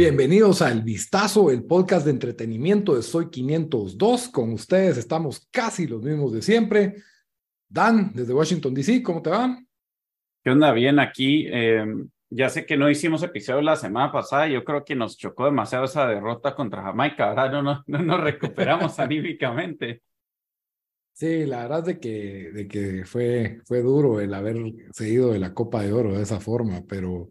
[0.00, 4.28] Bienvenidos a El Vistazo, el podcast de entretenimiento de Soy 502.
[4.30, 6.94] Con ustedes estamos casi los mismos de siempre.
[7.68, 9.58] Dan, desde Washington, D.C., ¿cómo te va?
[10.42, 10.72] ¿Qué onda?
[10.72, 11.46] Bien, aquí.
[11.52, 11.84] Eh,
[12.30, 14.48] ya sé que no hicimos episodio la semana pasada.
[14.48, 17.28] Yo creo que nos chocó demasiado esa derrota contra Jamaica.
[17.28, 20.00] Ahora no, no, no nos recuperamos anímicamente.
[21.12, 24.56] Sí, la verdad es de que, de que fue, fue duro el haber
[24.92, 27.30] seguido de la Copa de Oro de esa forma, pero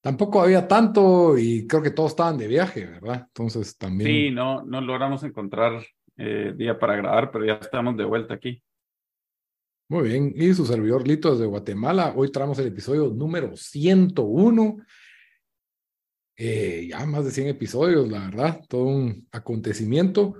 [0.00, 3.24] tampoco había tanto y creo que todos estaban de viaje, ¿verdad?
[3.26, 4.10] Entonces también.
[4.10, 5.84] Sí, no, no logramos encontrar
[6.16, 8.62] eh, día para grabar, pero ya estamos de vuelta aquí.
[9.90, 12.12] Muy bien, y su servidor Lito desde Guatemala.
[12.14, 14.76] Hoy traemos el episodio número 101.
[16.36, 20.34] Eh, ya más de 100 episodios, la verdad, todo un acontecimiento.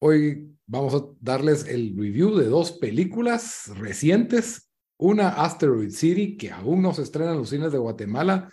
[0.00, 4.70] Hoy vamos a darles el review de dos películas recientes.
[4.98, 8.50] Una, Asteroid City, que aún no se estrena en los cines de Guatemala,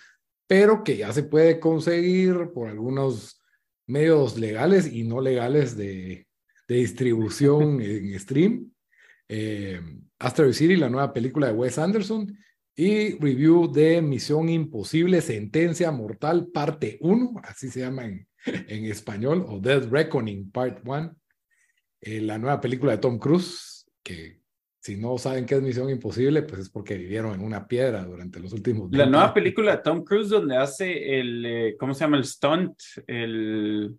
[0.47, 3.41] pero que ya se puede conseguir por algunos
[3.87, 6.27] medios legales y no legales de,
[6.67, 8.71] de distribución en stream.
[9.27, 9.81] Eh,
[10.19, 12.37] Asteroid City, la nueva película de Wes Anderson.
[12.77, 19.45] Y review de Misión Imposible, Sentencia Mortal, parte 1, así se llama en, en español,
[19.47, 21.15] o Death Reckoning, part 1.
[22.05, 24.39] Eh, la nueva película de Tom Cruise, que
[24.79, 28.39] si no saben qué es Misión Imposible, pues es porque vivieron en una piedra durante
[28.39, 32.17] los últimos La nueva película de Tom Cruise donde hace el, eh, ¿cómo se llama?
[32.17, 33.97] El stunt, el,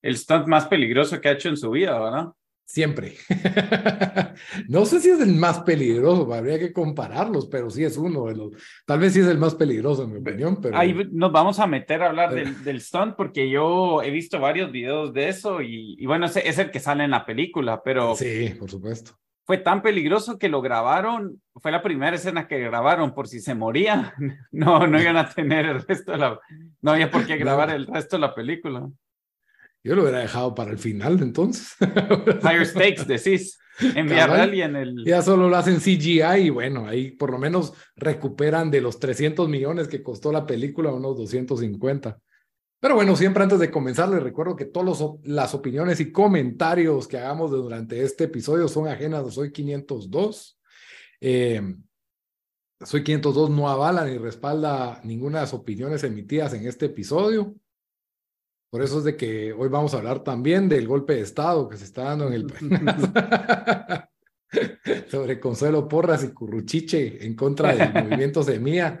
[0.00, 2.28] el stunt más peligroso que ha hecho en su vida, ¿verdad?
[2.64, 3.14] Siempre.
[4.68, 8.36] no sé si es el más peligroso, habría que compararlos, pero sí es uno de
[8.36, 8.52] los,
[8.86, 10.58] tal vez sí es el más peligroso en mi opinión.
[10.60, 10.78] Pero...
[10.78, 14.72] Ahí nos vamos a meter a hablar del, del, stunt porque yo he visto varios
[14.72, 18.16] videos de eso y, y bueno, ese es el que sale en la película, pero...
[18.16, 19.12] Sí, por supuesto.
[19.44, 23.54] Fue tan peligroso que lo grabaron, fue la primera escena que grabaron por si se
[23.54, 24.14] moría,
[24.52, 26.38] no, no iban a tener el resto de la,
[26.80, 28.88] no había por qué grabar el resto de la película.
[29.84, 31.76] Yo lo hubiera dejado para el final entonces.
[32.42, 33.58] Higher stakes, decís.
[33.80, 35.04] Enviar y en el.
[35.04, 39.48] Ya solo lo hacen CGI y bueno, ahí por lo menos recuperan de los 300
[39.48, 42.18] millones que costó la película unos 250.
[42.80, 47.16] Pero bueno, siempre antes de comenzar les recuerdo que todas las opiniones y comentarios que
[47.18, 50.60] hagamos durante este episodio son ajenas a Soy 502.
[51.20, 51.62] Eh,
[52.84, 57.54] Soy 502 no avala ni respalda ninguna de las opiniones emitidas en este episodio.
[58.72, 61.76] Por eso es de que hoy vamos a hablar también del golpe de Estado que
[61.76, 62.46] se está dando en el
[65.10, 68.98] sobre Consuelo Porras y Curruchiche en contra del movimiento Semilla.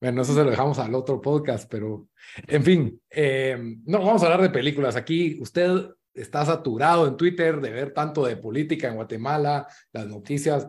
[0.00, 2.08] Bueno, eso se lo dejamos al otro podcast, pero
[2.46, 4.96] en fin, eh, no vamos a hablar de películas.
[4.96, 10.66] Aquí usted está saturado en Twitter de ver tanto de política en Guatemala, las noticias.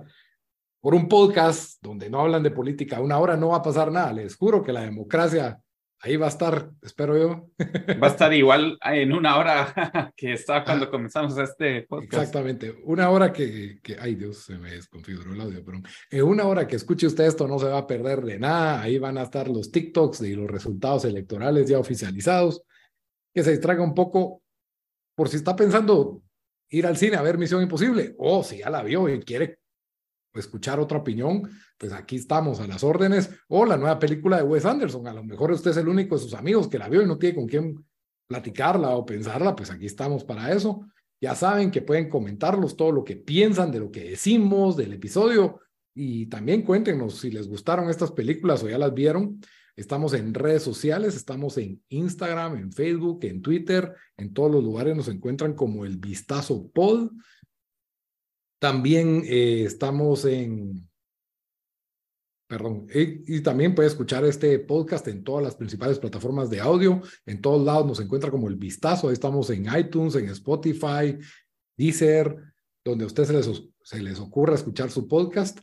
[0.81, 4.11] Por un podcast donde no hablan de política, una hora no va a pasar nada.
[4.11, 5.63] Les juro que la democracia
[6.03, 7.49] ahí va a estar, espero yo.
[8.01, 12.13] Va a estar igual en una hora que estaba cuando comenzamos este podcast.
[12.13, 15.79] Exactamente, una hora que, que, ay Dios, se me desconfiguró el audio, pero
[16.11, 18.99] en una hora que escuche usted esto no se va a perder de nada, ahí
[18.99, 22.63] van a estar los TikToks y los resultados electorales ya oficializados,
[23.33, 24.43] que se distraiga un poco
[25.15, 26.21] por si está pensando
[26.69, 29.59] ir al cine a ver Misión Imposible, o si ya la vio y quiere
[30.33, 33.29] escuchar otra opinión, pues aquí estamos a las órdenes.
[33.47, 36.21] O la nueva película de Wes Anderson, a lo mejor usted es el único de
[36.21, 37.85] sus amigos que la vio y no tiene con quién
[38.27, 40.87] platicarla o pensarla, pues aquí estamos para eso.
[41.21, 45.61] Ya saben que pueden comentarlos todo lo que piensan de lo que decimos, del episodio,
[45.95, 49.39] y también cuéntenos si les gustaron estas películas o ya las vieron.
[49.75, 54.95] Estamos en redes sociales, estamos en Instagram, en Facebook, en Twitter, en todos los lugares
[54.95, 57.11] nos encuentran como el Vistazo Pod.
[58.63, 60.89] También eh, estamos en,
[62.47, 67.01] perdón, y, también puede escuchar este podcast en todas las principales plataformas de audio.
[67.25, 69.09] En todos lados nos encuentra como el vistazo.
[69.09, 71.17] Ahí estamos en iTunes, en Spotify,
[71.75, 72.37] Deezer,
[72.85, 75.59] donde a usted se les, se les ocurra escuchar su podcast.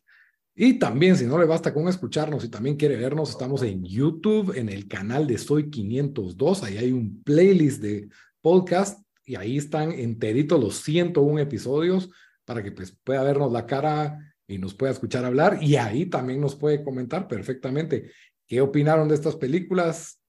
[0.54, 4.54] Y también, si no le basta con escucharnos y también quiere vernos, estamos en YouTube,
[4.54, 6.64] en el canal de Soy 502.
[6.64, 8.10] Ahí hay un playlist de
[8.42, 12.10] podcast y ahí están enteritos los 101 episodios
[12.50, 14.18] para que pues, pueda vernos la cara
[14.48, 18.10] y nos pueda escuchar hablar y ahí también nos puede comentar perfectamente
[18.44, 20.20] qué opinaron de estas películas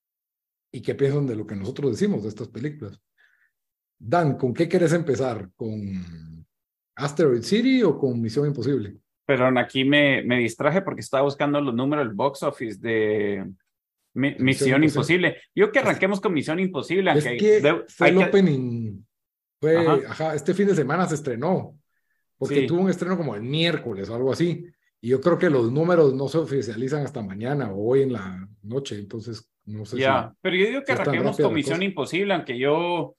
[0.72, 3.02] y qué piensan de lo que nosotros decimos de estas películas.
[3.98, 5.50] Dan, ¿con qué quieres empezar?
[5.56, 6.46] ¿Con
[6.96, 8.98] Asteroid City o con Misión Imposible?
[9.26, 13.52] Pero aquí me, me distraje porque estaba buscando los números del box office de
[14.14, 15.38] Misión, Imposible.
[15.56, 17.14] Yo que arranquemos con Misión Imposible.
[17.14, 19.04] Es que fue el opening.
[19.60, 20.36] Fue, ajá.
[20.36, 21.81] este fin de semana se estrenó.
[22.42, 24.66] Porque tuvo un estreno como el miércoles o algo así.
[25.00, 28.48] Y yo creo que los números no se oficializan hasta mañana o hoy en la
[28.64, 28.98] noche.
[28.98, 33.16] Entonces, no sé Ya, pero yo digo que arranquemos con Misión Imposible, aunque yo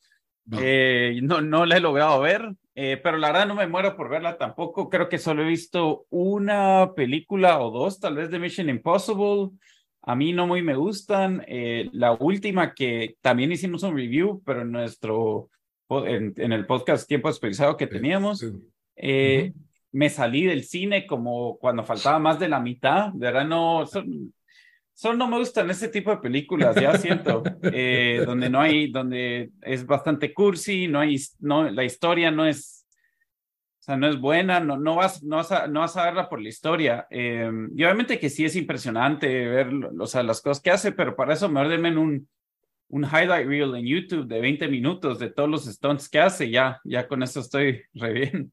[0.60, 2.52] eh, no, no la he logrado ver.
[2.74, 4.90] Eh, pero la verdad no me muero por verla tampoco.
[4.90, 9.50] Creo que solo he visto una película o dos, tal vez de Mission Impossible.
[10.02, 11.44] A mí no muy me gustan.
[11.46, 15.48] Eh, la última que también hicimos un review, pero en nuestro,
[15.88, 18.44] en, el podcast Tiempo Desperdiciado que teníamos,
[18.96, 19.52] eh,
[19.92, 23.12] me salí del cine como cuando faltaba más de la mitad.
[23.12, 28.48] De verdad no, solo no me gustan ese tipo de películas, ya siento, eh, donde
[28.48, 32.86] no hay, donde es bastante cursi, no hay, no, la historia no es,
[33.80, 36.28] o sea, no es buena, no, no, vas, no, vas, a, no vas a verla
[36.28, 37.06] por la historia.
[37.10, 41.16] Eh, y obviamente que sí es impresionante ver, o sea, las cosas que hace, pero
[41.16, 42.28] para eso me denme un,
[42.88, 46.80] un highlight reel en YouTube de 20 minutos de todos los stunts que hace, ya,
[46.84, 48.52] ya con eso estoy re bien.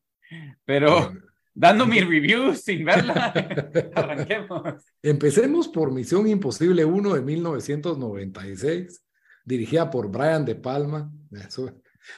[0.65, 1.13] Pero
[1.53, 3.33] dando mi review sin verla.
[3.95, 4.61] Arranquemos.
[5.01, 9.05] Empecemos por Misión Imposible 1 de 1996,
[9.43, 11.11] dirigida por Brian De Palma.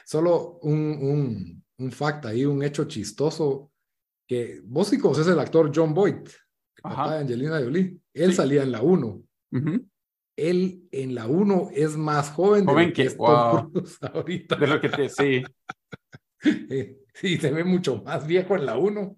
[0.04, 3.72] Solo un, un, un fact ahí, un hecho chistoso,
[4.26, 7.98] que vos sí conoces el actor John Boyd, el papá de Angelina Jolie.
[8.14, 9.22] Él salía en la 1.
[10.36, 13.16] Él en la 1 es más joven, de lo que, es
[14.00, 14.56] ahorita.
[14.56, 15.42] De lo que te, sí.
[17.14, 19.16] Sí, se ve mucho más viejo en la 1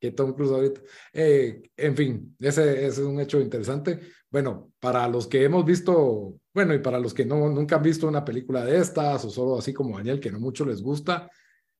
[0.00, 0.80] que Tom Cruise ahorita.
[1.12, 3.98] Eh, en fin, ese, es un hecho interesante.
[4.30, 8.06] Bueno, para los que hemos visto, bueno, y para los que no, nunca han visto
[8.06, 11.28] una película de estas, o solo así como Daniel, que no mucho les gusta,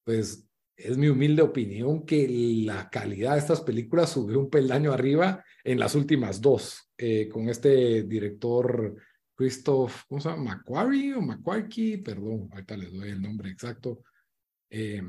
[0.04, 0.44] pues
[0.76, 2.26] es mi humilde opinión que
[2.64, 7.48] la calidad de estas películas subió un peldaño arriba en las últimas dos, eh, con
[7.48, 8.96] este director
[9.34, 10.56] Christoph, ¿cómo se llama?
[10.56, 14.02] Macquarie o Macquarkie, perdón, ahorita les doy el nombre exacto.
[14.70, 15.02] Eh,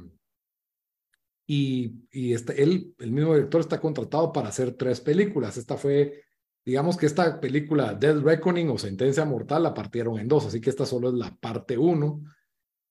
[1.54, 5.58] y este, él, el mismo director, está contratado para hacer tres películas.
[5.58, 6.24] Esta fue,
[6.64, 10.70] digamos que esta película, Death Reckoning o Sentencia Mortal, la partieron en dos, así que
[10.70, 12.24] esta solo es la parte uno.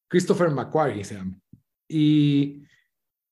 [0.09, 1.41] Christopher McQuarrie se llama.
[1.89, 2.63] Y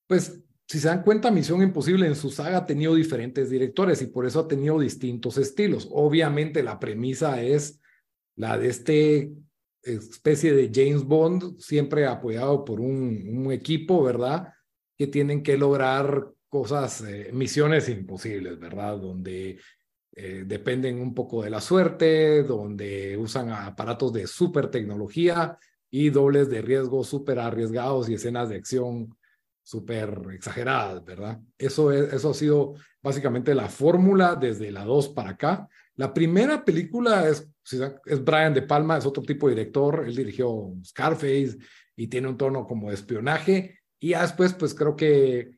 [0.07, 4.07] pues, si se dan cuenta, Misión Imposible en su saga ha tenido diferentes directores y
[4.07, 5.89] por eso ha tenido distintos estilos.
[5.91, 7.81] Obviamente la premisa es
[8.35, 9.33] la de este
[9.93, 14.53] especie de James Bond, siempre apoyado por un, equipo, ¿verdad?
[14.97, 18.99] Que tienen que lograr cosas, eh, misiones imposibles, ¿verdad?
[18.99, 19.59] Donde
[20.13, 25.59] eh, dependen un poco de la suerte, donde usan aparatos de super tecnología
[25.91, 29.17] y dobles de riesgo súper arriesgados y escenas de acción
[29.63, 31.41] súper exageradas, ¿verdad?
[31.59, 35.69] Eso, es, eso ha sido básicamente la fórmula desde la 2 para acá.
[35.99, 37.47] La primera película es
[38.07, 41.59] es Brian De Palma, es otro tipo de director, él dirigió Scarface
[41.97, 45.51] y tiene un tono como de espionaje, y después, pues creo que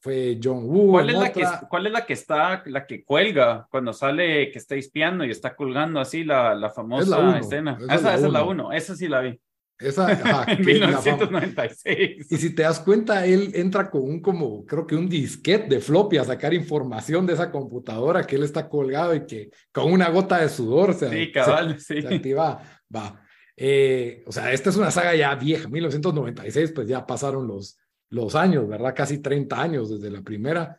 [0.00, 0.92] fue John Woo.
[0.92, 4.58] ¿Cuál es, la que, ¿Cuál es la que está, la que cuelga cuando sale, que
[4.58, 7.76] está espiando y está colgando así la, la famosa escena?
[7.90, 9.40] Esa, es la uno, esa sí la vi.
[9.80, 12.30] Esa, ajá, 1996.
[12.30, 15.80] Y si te das cuenta, él entra con un como, creo que un disquete de
[15.80, 20.10] floppy a sacar información de esa computadora que él está colgado y que con una
[20.10, 21.98] gota de sudor se, sí, cabal, sí.
[21.98, 22.62] activa.
[22.94, 23.24] Va.
[23.56, 27.78] Eh, o sea, esta es una saga ya vieja, 1996, pues ya pasaron los,
[28.10, 28.94] los años, ¿verdad?
[28.94, 30.78] Casi 30 años desde la primera.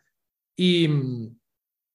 [0.56, 0.88] Y,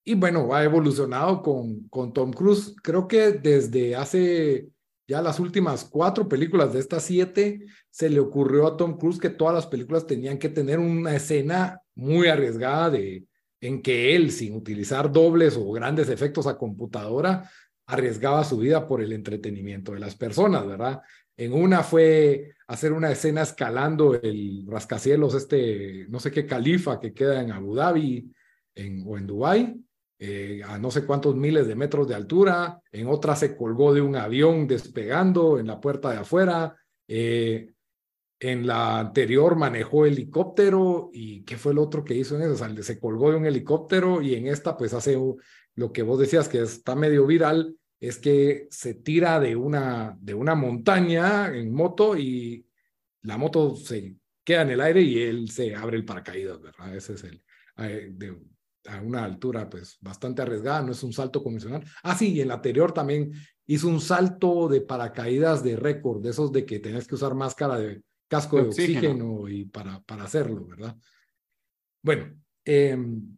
[0.04, 2.76] y bueno, ha evolucionado con, con Tom Cruise.
[2.82, 4.70] Creo que desde hace
[5.08, 9.30] ya las últimas cuatro películas de estas siete, se le ocurrió a Tom Cruise que
[9.30, 13.26] todas las películas tenían que tener una escena muy arriesgada de,
[13.62, 17.50] en que él, sin utilizar dobles o grandes efectos a computadora,
[17.86, 21.02] arriesgaba su vida por el entretenimiento de las personas, ¿verdad?
[21.38, 27.14] En una fue hacer una escena escalando el rascacielos, este, no sé qué califa que
[27.14, 28.30] queda en Abu Dhabi
[28.76, 29.87] en, o en Dubái,
[30.20, 34.02] eh, a no sé cuántos miles de metros de altura, en otra se colgó de
[34.02, 36.76] un avión despegando en la puerta de afuera,
[37.08, 37.74] eh,
[38.40, 42.54] en la anterior manejó helicóptero y ¿qué fue el otro que hizo en eso?
[42.54, 45.18] O sea, se colgó de un helicóptero y en esta pues hace
[45.76, 50.34] lo que vos decías que está medio viral, es que se tira de una, de
[50.34, 52.66] una montaña en moto y
[53.24, 56.96] la moto se queda en el aire y él se abre el paracaídas, ¿verdad?
[56.96, 57.44] Ese es el,
[57.78, 58.38] eh, de,
[58.88, 61.84] a una altura pues bastante arriesgada, no es un salto convencional.
[62.04, 63.32] Ah, sí, y el anterior también
[63.66, 67.78] hizo un salto de paracaídas de récord, de esos de que tenés que usar máscara
[67.78, 70.96] de casco de oxígeno, y para, para hacerlo, ¿verdad?
[72.02, 73.38] Bueno, em,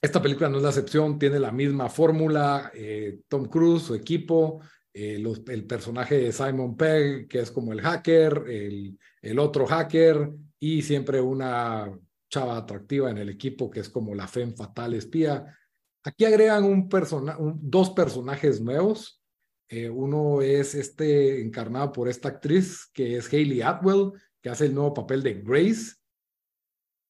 [0.00, 4.60] esta película no es la excepción, tiene la misma fórmula, eh, Tom Cruise, su equipo,
[4.92, 10.30] eh, el personaje de Simon Pegg, que es como el hacker, el, el otro hacker
[10.58, 11.90] y siempre una
[12.28, 15.46] chava atractiva en el equipo que es como la femme fatal espía.
[16.04, 19.22] Aquí agregan un persona, dos personajes nuevos.
[19.68, 24.74] Eh, uno es este encarnado por esta actriz que es Hayley Atwell, que hace el
[24.74, 25.96] nuevo papel de Grace.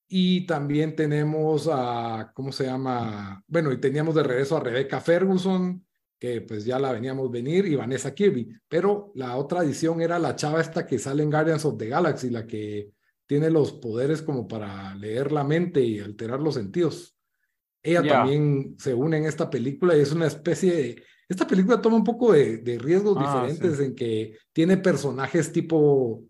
[0.09, 3.43] Y también tenemos a, ¿cómo se llama?
[3.47, 5.85] Bueno, y teníamos de regreso a Rebecca Ferguson,
[6.19, 8.49] que pues ya la veníamos venir, y Vanessa Kirby.
[8.69, 12.31] Pero la otra edición era la chava esta que sale en Guardians of the Galaxy,
[12.31, 12.91] la que
[13.27, 17.17] tiene los poderes como para leer la mente y alterar los sentidos.
[17.83, 21.03] Ella también se une en esta película y es una especie de...
[21.29, 26.25] Esta película toma un poco de, de riesgos ah, diferentes en que tiene personajes tipo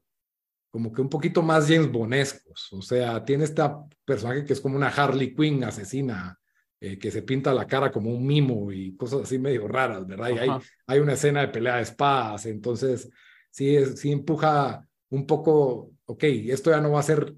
[0.77, 2.71] como que un poquito más James Bonescos.
[2.75, 6.39] O sea, tiene esta personaje que es como una Harley Quinn asesina,
[6.79, 10.29] eh, que se pinta la cara como un mimo y cosas así medio raras, ¿verdad?
[10.29, 10.51] Y hay,
[10.87, 13.09] hay una escena de pelea de espadas, entonces
[13.51, 17.35] sí, es, sí empuja un poco, ok, esto ya no va a ser,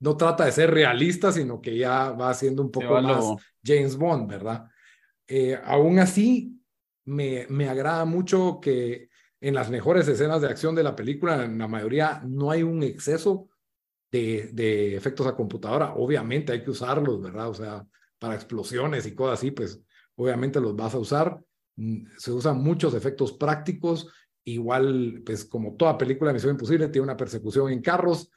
[0.00, 3.24] no trata de ser realista, sino que ya va siendo un poco más
[3.64, 4.66] James Bond, ¿verdad?
[5.26, 6.60] Eh, aún así,
[7.04, 9.08] me, me agrada mucho que
[9.40, 12.82] en las mejores escenas de acción de la película, en la mayoría no hay un
[12.82, 13.48] exceso
[14.10, 15.94] de, de, efectos a computadora.
[15.94, 17.48] Obviamente hay que usarlos, ¿verdad?
[17.48, 17.86] O sea,
[18.18, 19.82] para explosiones y cosas así, pues
[20.14, 21.40] obviamente los vas a usar.
[21.76, 24.08] Mm, se usan muchos efectos prácticos.
[24.44, 28.30] Igual, pues como toda película de Misión Imposible, tiene una persecución en carros.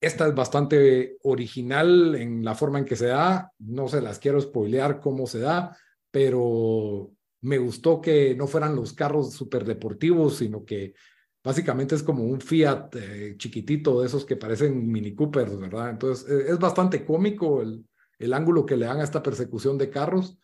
[0.00, 3.52] Esta es bastante original en la forma en que se da.
[3.58, 5.76] No se las quiero spoilear cómo se da,
[6.10, 7.10] pero
[7.42, 10.94] me gustó que no fueran los carros súper deportivos, sino que
[11.42, 15.90] básicamente es como un Fiat eh, chiquitito de esos que parecen Mini Coopers, ¿verdad?
[15.90, 17.84] Entonces e, es bastante cómico el,
[18.18, 20.38] el ángulo que le dan a esta persecución de carros.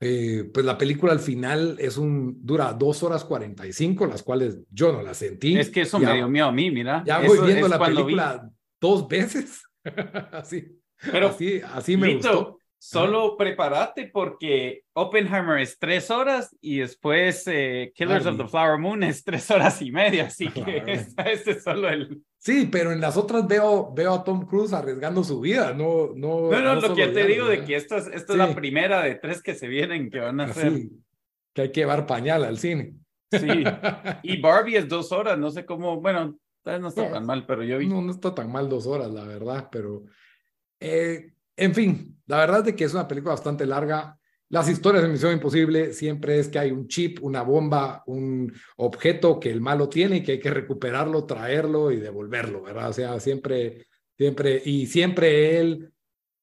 [0.00, 4.22] Eh, pues la película al final es un, dura dos horas cuarenta y cinco, las
[4.22, 5.56] cuales yo no las sentí.
[5.56, 7.02] Es que eso me dio miedo a mí, mira.
[7.06, 9.62] Ya voy viendo la película dos veces.
[10.32, 10.78] así,
[11.10, 12.58] Pero, así, así me gustó.
[12.86, 19.02] Solo prepárate porque Oppenheimer es tres horas y después eh, Killers of the Flower Moon
[19.04, 20.82] es tres horas y media, así que
[21.24, 22.22] este es solo el...
[22.44, 26.10] Sí, pero en las otras veo, veo a Tom Cruise arriesgando su vida, no...
[26.14, 29.02] No, no, no, lo que te digo de que esta es, esta es la primera
[29.02, 30.74] de tres que se vienen que van a hacer.
[31.54, 32.96] que hay que llevar pañal al cine.
[33.32, 33.48] Sí,
[34.22, 37.78] y Barbie es dos horas, no sé cómo, bueno, no está tan mal, pero yo
[37.78, 37.86] vi...
[37.86, 40.04] No, no está tan mal dos horas, la verdad, pero...
[40.80, 44.18] Eh, en fin, la verdad es que es una película bastante larga.
[44.54, 49.40] Las historias de Misión Imposible siempre es que hay un chip, una bomba, un objeto
[49.40, 52.90] que el malo tiene y que hay que recuperarlo, traerlo y devolverlo, ¿verdad?
[52.90, 55.92] O sea, siempre, siempre, y siempre él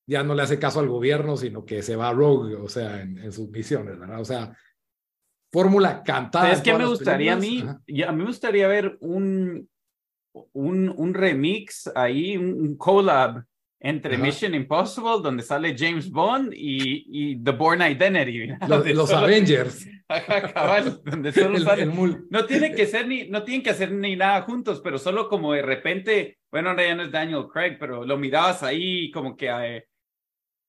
[0.06, 3.32] ya no le hace caso al gobierno, sino que se va rogue, o sea, en,
[3.32, 4.20] sus misiones, ¿verdad?
[4.20, 4.58] O sea,
[5.50, 6.52] fórmula cantada.
[6.52, 9.70] Es que me gustaría a mí, a mí me gustaría ver un,
[10.52, 13.46] un, un remix ahí, un collab
[13.84, 18.54] entre Mission Impossible, donde sale James Bond, y, y The Born Identity.
[18.94, 19.88] Los, Avengers.
[21.04, 24.82] donde solo sale, no tiene que ser ni, no tienen que hacer ni nada juntos,
[24.84, 28.62] pero solo como de repente, bueno, ahora ya no es Daniel Craig, pero lo mirabas
[28.62, 29.86] ahí como que eh,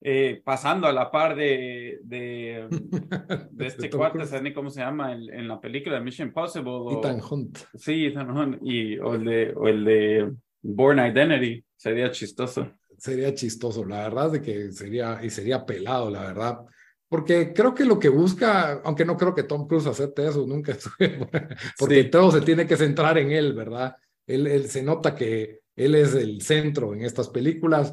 [0.01, 2.67] eh, pasando a la par de, de,
[3.51, 5.13] de este cuate, ¿sabes cómo se llama?
[5.13, 6.71] En, en, la película de Mission Impossible.
[6.71, 7.59] O, Ethan Hunt.
[7.75, 12.73] Sí, Ethan Hunt, y, o, el de, o el de Born Identity, sería chistoso
[13.03, 16.59] sería chistoso, la verdad de que sería, y sería pelado, la verdad.
[17.09, 20.79] Porque creo que lo que busca, aunque no creo que Tom Cruise acepte eso, nunca
[21.79, 23.97] porque todo se tiene que centrar en él, ¿verdad?
[24.25, 27.93] Él, él, se nota que él es el centro en estas películas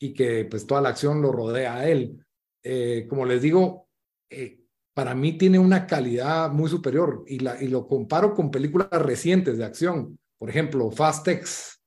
[0.00, 2.18] y que pues toda la acción lo rodea a él.
[2.64, 3.88] Eh, como les digo,
[4.28, 4.58] eh,
[4.92, 9.56] para mí tiene una calidad muy superior y, la, y lo comparo con películas recientes
[9.56, 10.18] de acción.
[10.36, 11.81] Por ejemplo, Fast X,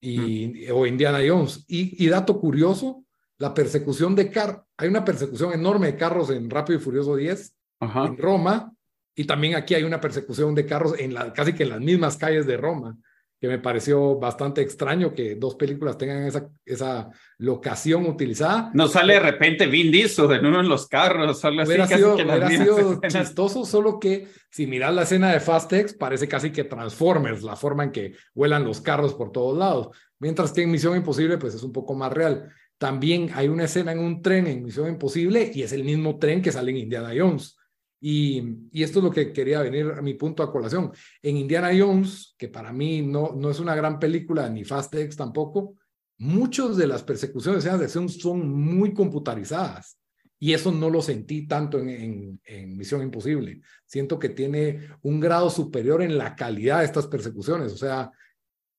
[0.00, 1.64] y, o Indiana Jones.
[1.68, 3.04] Y, dato curioso,
[3.38, 7.54] la persecución de carros, hay una persecución enorme de carros en Rápido y Furioso 10
[7.80, 8.72] en Roma,
[9.14, 12.16] y también aquí hay una persecución de carros en la, casi que en las mismas
[12.16, 12.96] calles de Roma.
[13.40, 18.70] Que me pareció bastante extraño que dos películas tengan esa, esa locación utilizada.
[18.72, 21.44] No sale de repente Vin Diesel en uno de los carros.
[21.44, 26.28] hubiera sido, hubiera sido chistoso, solo que si miras la escena de Fast X, parece
[26.28, 29.88] casi que Transformers, la forma en que vuelan los carros por todos lados.
[30.18, 32.50] Mientras que en Misión Imposible, pues es un poco más real.
[32.78, 36.40] También hay una escena en un tren en Misión Imposible y es el mismo tren
[36.40, 37.56] que sale en Indiana Jones.
[38.00, 40.92] Y, esto es lo que quería venir a mi punto a colación.
[41.22, 45.16] En Indiana Jones, que para mí no, no es una gran película, ni Fast X
[45.16, 45.76] tampoco,
[46.18, 49.98] muchas de las persecuciones de acción son muy computarizadas.
[50.38, 53.62] Y eso no lo sentí tanto en, en, Misión Imposible.
[53.86, 57.72] Siento que tiene un grado superior en la calidad de estas persecuciones.
[57.72, 58.12] O sea,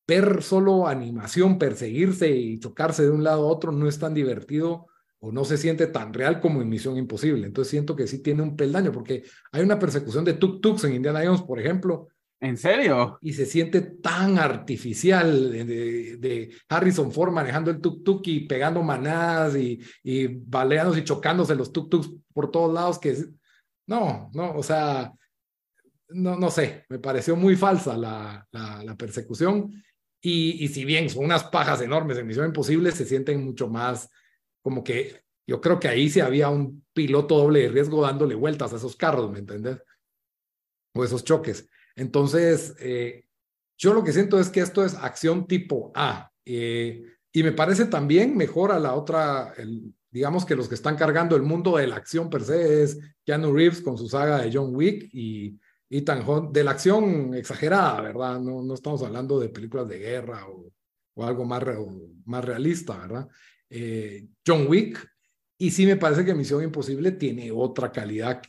[0.07, 4.87] ver solo animación, perseguirse y chocarse de un lado a otro no es tan divertido
[5.19, 7.47] o no se siente tan real como en Misión Imposible.
[7.47, 11.21] Entonces siento que sí tiene un peldaño, porque hay una persecución de tuk-tuks en Indiana
[11.25, 12.07] Jones, por ejemplo.
[12.39, 13.17] ¿En serio?
[13.21, 19.81] Y se siente tan artificial de, Harrison Ford manejando el tuk-tuk y pegando manadas y,
[20.03, 23.15] y baleándose y chocándose los tuk-tuks por todos lados que...
[23.87, 25.13] No, no, o sea,
[26.09, 29.71] no, no sé, me pareció muy falsa la, la, persecución.
[30.21, 34.09] Y, y si bien son unas pajas enormes en Misión Imposible, se sienten mucho más
[34.61, 38.73] como que yo creo que ahí sí había un piloto doble de riesgo dándole vueltas
[38.73, 39.81] a esos carros, ¿me entendés?
[40.93, 41.69] O esos choques.
[41.95, 43.25] Entonces, eh,
[43.77, 46.31] yo lo que siento es que esto es acción tipo A.
[46.43, 49.53] Eh, y me parece también mejor a la otra,
[50.09, 53.53] digamos que los que están cargando el mundo de la acción per se es Keanu
[53.53, 55.57] Reeves con su saga de John Wick y
[55.89, 58.39] Ethan Hunt, de la acción exagerada, ¿verdad?
[58.39, 60.71] No, no estamos hablando de películas de guerra o,
[61.13, 61.63] o algo más,
[62.25, 63.27] más realista, ¿verdad?
[63.69, 65.05] Eh, John Wick.
[65.59, 68.41] Y sí me parece que Misión Imposible tiene otra calidad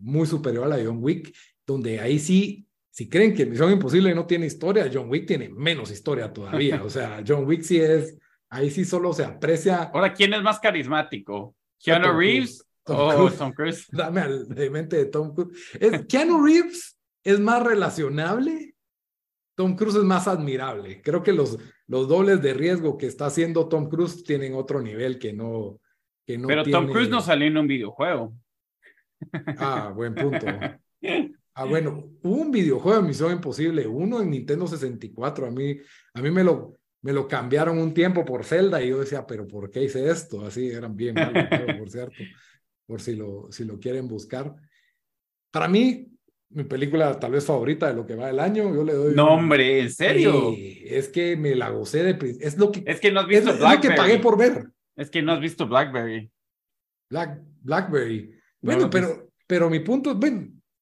[0.00, 1.32] muy superior a la de John Wick,
[1.64, 5.92] donde ahí sí, si creen que Misión Imposible no tiene historia, John Wick tiene menos
[5.92, 6.82] historia todavía.
[6.82, 9.84] O sea, John Wick sí es, ahí sí solo se aprecia.
[9.84, 11.54] Ahora, ¿quién es más carismático?
[11.78, 13.86] ¿Keanu Reeves o Tom Cruise?
[13.92, 15.56] Dame al de mente de Tom Cruise.
[15.78, 18.74] Es, Keanu Reeves es más relacionable
[19.58, 21.02] Tom Cruise es más admirable.
[21.02, 25.18] Creo que los, los dobles de riesgo que está haciendo Tom Cruise tienen otro nivel
[25.18, 25.80] que no.
[26.26, 28.34] Que no Pero Tom Cruise no salió en un videojuego.
[29.58, 30.46] Ah, buen punto.
[31.60, 35.48] Ah, bueno, hubo un videojuego de Misión Imposible, uno en Nintendo 64.
[35.48, 35.76] A mí,
[36.14, 39.44] a mí me lo, me lo cambiaron un tiempo por Zelda y yo decía, pero
[39.44, 40.46] ¿por qué hice esto?
[40.46, 42.14] Así eran bien malos, por cierto,
[42.86, 44.54] por si lo, si lo quieren buscar.
[45.50, 46.06] Para mí,
[46.50, 48.74] mi película tal vez favorita de lo que va del año.
[48.74, 49.14] Yo le doy.
[49.14, 50.54] No, hombre, ¿en serio?
[50.56, 52.36] es que me la gocé de.
[52.40, 52.82] Es lo que.
[52.86, 53.78] Es que no has visto es, Blackberry.
[53.78, 54.66] Es lo que pagué por ver.
[54.96, 56.30] Es que no has visto Blackberry.
[57.10, 58.34] Black, Blackberry.
[58.60, 60.32] Bueno, pero, pero mi punto es: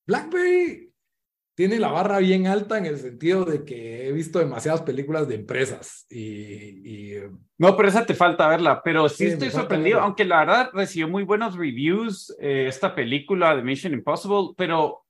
[0.07, 0.93] Blackberry
[1.57, 5.37] tiene la barra bien alta en el sentido de que he visto demasiadas películas de
[5.37, 7.15] empresas y.
[7.59, 11.25] no, pero esa te falta verla, pero sí, estoy sorprendido, aunque la verdad recibió muy
[11.25, 15.06] buenos reviews eh, esta película de Mission Impossible, pero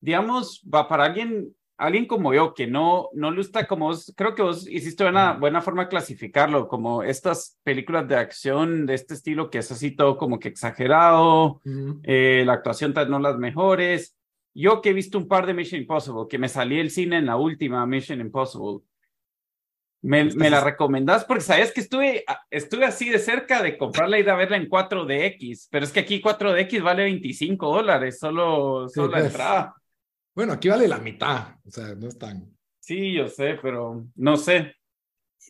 [0.00, 4.34] digamos, va para alguien, alguien como yo, que no, no le gusta como vos, creo
[4.34, 9.14] que vos hiciste una buena forma de clasificarlo, como estas películas de acción de este
[9.14, 11.60] estilo que es así todo como que exagerado,
[12.02, 14.16] eh, la actuación tal no las mejores.
[14.54, 17.26] Yo que he visto un par de Mission Impossible, que me salí el cine en
[17.26, 18.80] la última Mission Impossible,
[20.00, 24.22] me, me, la recomendás porque sabes que estuve, estuve así de cerca de comprarla y
[24.22, 29.18] de verla en 4DX, pero es que aquí 4DX vale 25 dólares, solo, solo la
[29.18, 29.26] pues.
[29.26, 29.74] entrada.
[30.38, 32.56] Bueno, aquí vale la mitad, o sea, no es tan.
[32.78, 34.72] Sí, yo sé, pero no sé.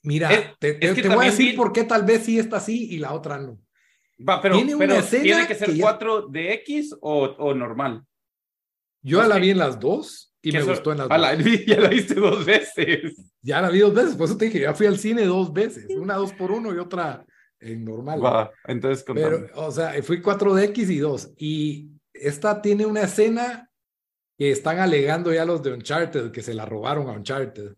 [0.03, 0.79] Mira, te,
[1.15, 3.61] voy a decir por qué tal vez sí está así y la otra no.
[4.27, 8.03] Va, pero tiene, una ¿tiene que ser 4DX o, o normal.
[9.03, 11.19] Yo ya la vi en las dos y me gustó en las dos.
[11.67, 13.31] ya la viste dos veces.
[13.43, 15.85] Ya la vi dos veces, por eso te dije, ya fui al cine dos veces,
[15.99, 17.27] una dos por uno y otra
[17.61, 18.25] en normal.
[18.25, 21.31] Va, entonces Pero, o sea, fui 4DX y dos.
[21.37, 23.68] Y esta tiene una escena
[24.39, 27.75] que están alegando ya los de Uncharted que se la robaron a Uncharted.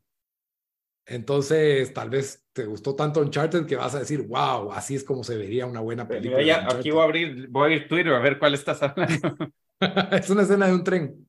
[1.07, 5.25] Entonces, tal vez te gustó tanto Uncharted que vas a decir, wow, así es como
[5.25, 6.69] se vería una buena película.
[6.69, 9.37] aquí voy a abrir, voy a ir Twitter a ver cuál estás hablando.
[10.13, 11.27] es una escena de un tren.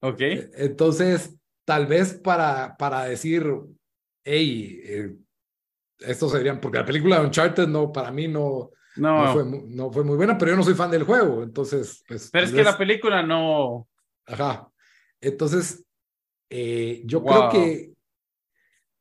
[0.00, 0.20] Ok.
[0.22, 3.46] E, entonces, tal vez para, para decir,
[4.24, 5.14] hey, eh,
[5.98, 9.32] estos serían, porque la película de Uncharted no, para mí no, no.
[9.34, 12.02] fue, no fue muy buena, pero yo no soy fan del juego, entonces.
[12.08, 13.86] Pues, pero es que la película no.
[14.26, 14.69] Ajá.
[15.20, 15.84] Entonces,
[16.48, 17.92] eh, yo creo que.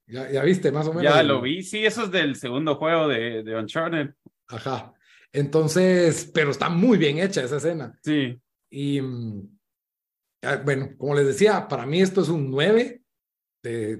[0.07, 1.03] Ya, viste, más o menos.
[1.03, 4.09] Ya lo vi, sí, eso es del segundo juego de, de Uncharted.
[4.47, 4.93] Ajá.
[5.31, 7.97] Entonces, pero está muy bien hecha esa escena.
[8.03, 8.39] Sí.
[8.71, 9.59] Y mm,
[10.65, 13.01] bueno, como les decía, para mí esto es un 9.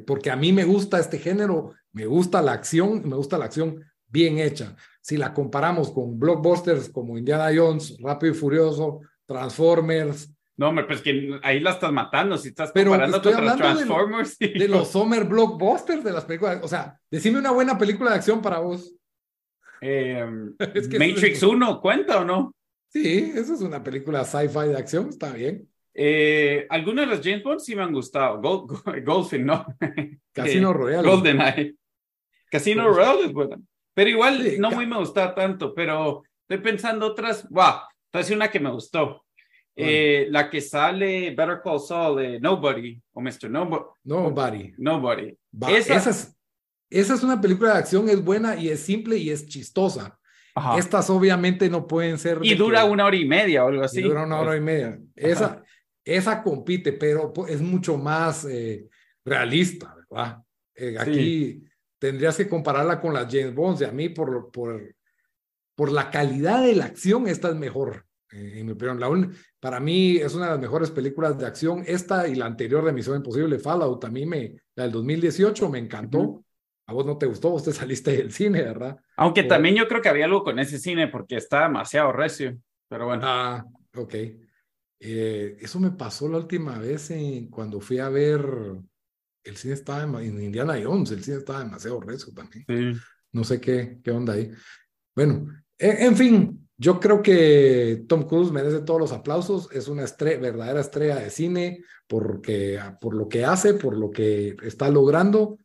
[0.06, 3.84] porque a mí me gusta este género, me gusta la acción, me gusta la acción
[4.08, 4.76] bien hecha.
[5.02, 10.32] Si la comparamos con blockbusters como Indiana Jones, Rápido y Furioso, Transformers.
[10.60, 12.38] No, hombre, pues que ahí la estás matando.
[12.38, 14.38] Si estás Pero comparando estoy hablando Transformers.
[14.38, 16.60] De, los summer blockbusters de las películas.
[16.62, 18.94] O sea, decime una buena película de acción para vos.
[19.80, 22.54] Em, Matrix 1, ¿cuenta o no?
[22.90, 25.66] Sí, esa es una película sci-fi de acción, está bien.
[25.94, 28.42] Eh, algunos de los James Bond sí me han gustado.
[28.42, 29.66] Gold, ¿no?
[30.34, 31.08] Casino Royale.
[31.08, 31.76] GoldenEye.
[32.52, 33.58] Casino Royale es buena.
[33.94, 37.48] Pero igual no muy me gusta tanto, pero estoy pensando otras.
[37.50, 37.76] Wow,
[38.12, 39.24] entonces una que me gustó.
[39.82, 43.50] Eh, la que sale Better Call Saul de Nobody o Mr.
[43.50, 43.86] Nobody.
[44.04, 44.74] Nobody.
[44.78, 45.38] Nobody.
[45.70, 46.38] esa, es,
[46.90, 50.20] esa es una película de acción, es buena y es simple y es chistosa.
[50.78, 52.40] Estas obviamente no pueden ser.
[52.42, 54.02] Y dura una hora y media o algo así.
[54.02, 55.00] dura una hora y media.
[55.16, 55.64] Esa,
[56.04, 58.88] esa compite, pero es mucho más eh,
[59.24, 60.40] realista, ¿verdad?
[60.76, 61.64] Eh, aquí
[61.98, 64.96] tendrías que compararla con las James Bond y a mí por, por,
[65.76, 69.00] por la calidad de la acción esta es mejor, en mi opinión.
[69.00, 69.10] La
[69.60, 71.84] para mí es una de las mejores películas de acción.
[71.86, 75.80] Esta y la anterior de Misión Imposible, Fallout, a mí me, la del 2018 me
[75.80, 76.44] encantó.
[76.88, 78.98] A vos no te gustó, vos te saliste del cine, ¿verdad?
[79.18, 83.06] Aunque también yo creo que había algo con ese cine porque está demasiado recio, pero
[83.06, 83.24] bueno.
[83.26, 83.66] Ah,
[83.96, 84.16] ok.
[85.02, 87.12] Eh, eso me pasó la última vez
[87.50, 88.44] cuando fui a ver,
[89.44, 93.00] el cine estaba en, Indiana Jones, el cine estaba demasiado rezo también.
[93.32, 94.52] No sé qué, qué onda ahí.
[95.16, 100.06] Bueno, e, en, fin, yo creo que Tom Cruise merece todos los aplausos, es una
[100.20, 105.58] verdadera estrella de cine porque, por lo que hace, por lo que está logrando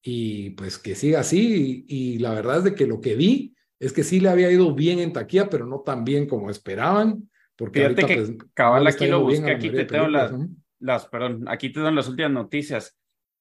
[0.00, 3.54] y pues que siga así y, y la verdad es de que lo que vi
[3.80, 7.28] es que sí le había ido bien en taquilla, pero no tan bien como esperaban.
[7.56, 10.32] Porque Fíjate que pues, cabal aquí lo busqué, aquí te tengo las,
[10.78, 12.96] las, perdón, aquí te dan las últimas noticias.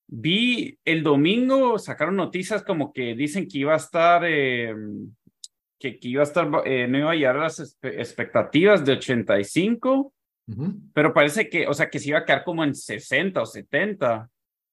[0.08, 4.74] Vi el domingo, sacaron noticias como que dicen que iba a estar, eh,
[5.80, 10.14] que, que, iba a estar, eh, no iba a llegar a las expectativas de 85,
[10.94, 14.30] pero parece que, o sea, que se iba a quedar como en 60 o 70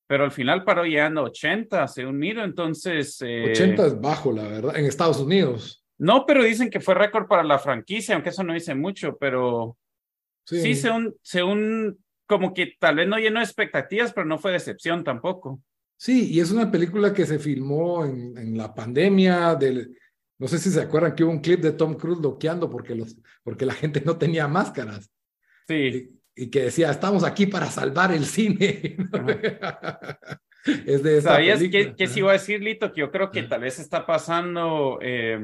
[0.06, 3.20] pero al final paró llegando a 80, según miro, entonces...
[3.22, 3.50] Eh...
[3.50, 5.84] 80 es bajo, la verdad, en Estados Unidos.
[5.98, 9.76] No, pero dicen que fue récord para la franquicia, aunque eso no dice mucho, pero
[10.44, 15.60] sí, según, según como que tal vez no llenó expectativas, pero no fue decepción tampoco.
[15.98, 19.96] Sí, y es una película que se filmó en, en la pandemia del,
[20.38, 23.16] no sé si se acuerdan que hubo un clip de Tom Cruise loqueando porque, los,
[23.42, 25.10] porque la gente no tenía máscaras.
[25.66, 26.12] Sí.
[26.34, 28.96] Y, que decía, estamos aquí para salvar el cine.
[30.86, 32.92] es de esa ¿Sabías qué, qué se iba a decir, Lito?
[32.92, 34.98] Que yo creo que tal vez está pasando...
[35.00, 35.40] Eh,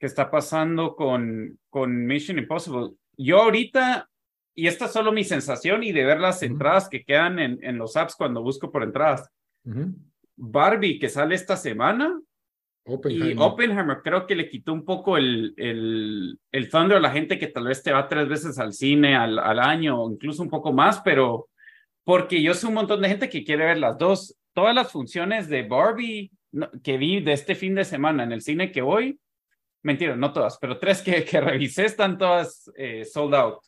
[0.00, 2.92] que está pasando con, con Mission Impossible.
[3.18, 4.08] Yo ahorita,
[4.54, 7.76] y esta es solo mi sensación y de ver las entradas que quedan en, en,
[7.76, 9.30] los apps cuando busco por entradas.
[10.36, 12.18] Barbie, que sale esta semana,
[13.08, 17.38] y Oppenheimer creo que le quitó un poco el, el, el thunder a la gente
[17.38, 20.50] que tal vez te va tres veces al cine al, al año o incluso un
[20.50, 21.48] poco más, pero
[22.04, 24.36] porque yo sé un montón de gente que quiere ver las dos.
[24.52, 26.30] Todas las funciones de Barbie
[26.82, 29.20] que vi de este fin de semana en el cine que voy,
[29.82, 33.58] mentira, no todas, pero tres que, que revisé están todas eh, sold out.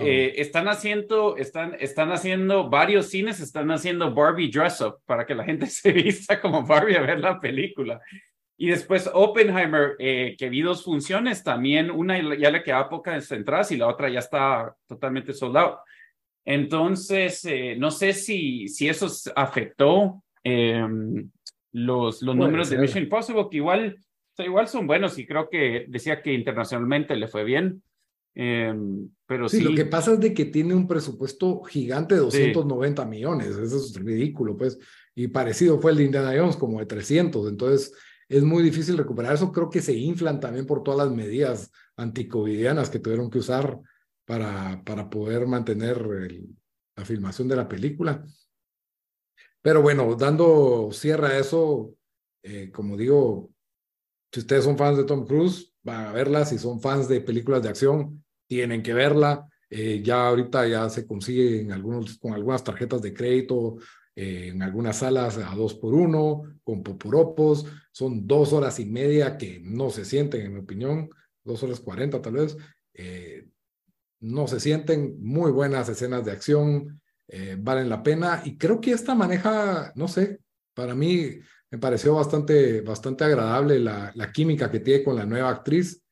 [0.00, 5.36] Eh, están haciendo, están, están haciendo varios cines, están haciendo Barbie Dress Up para que
[5.36, 8.00] la gente se vista como Barbie a ver la película.
[8.58, 13.70] Y después Oppenheimer, eh, que vi dos funciones, también una ya le quedaba pocas entradas
[13.72, 15.78] y la otra ya está totalmente sold out.
[16.44, 21.30] Entonces, no sé si, si eso afectó em,
[21.72, 23.98] los, los números de Mission Impossible, que igual
[24.44, 27.82] igual son buenos y creo que decía que internacionalmente le fue bien.
[28.34, 33.04] Em, pero sí, lo que pasa es de que tiene un presupuesto gigante de 290
[33.04, 34.78] millones, eso es ridículo, pues,
[35.14, 37.92] y parecido fue el de Indiana Jones, como de 300, entonces
[38.28, 42.90] es muy difícil recuperar eso, creo que se inflan también por todas las medidas anticovidianas
[42.90, 43.80] que tuvieron que usar
[44.24, 46.06] para, para poder mantener
[46.96, 48.24] la filmación de la película.
[49.62, 51.94] Pero bueno, dando cierre a eso,
[52.42, 53.50] eh, como digo,
[54.32, 56.44] si ustedes son fans de Tom Cruise, van a verla.
[56.44, 59.48] Si son fans de películas de acción, tienen que verla.
[59.70, 63.76] Eh, ya ahorita ya se consigue algunos, con algunas tarjetas de crédito,
[64.20, 67.66] eh, en algunas salas a dos por uno, con poporopos.
[67.92, 71.10] Son dos horas y media que no se sienten, en mi opinión,
[71.44, 72.56] dos horas cuarenta tal vez.
[72.94, 73.46] Eh,
[74.20, 77.00] no se sienten muy buenas escenas de acción,
[77.58, 78.42] valen la pena.
[78.44, 80.40] Y creo que esta maneja, no sé,
[80.74, 81.38] para mí
[81.70, 86.02] me pareció bastante, bastante agradable la, la, química que tiene con la nueva actriz,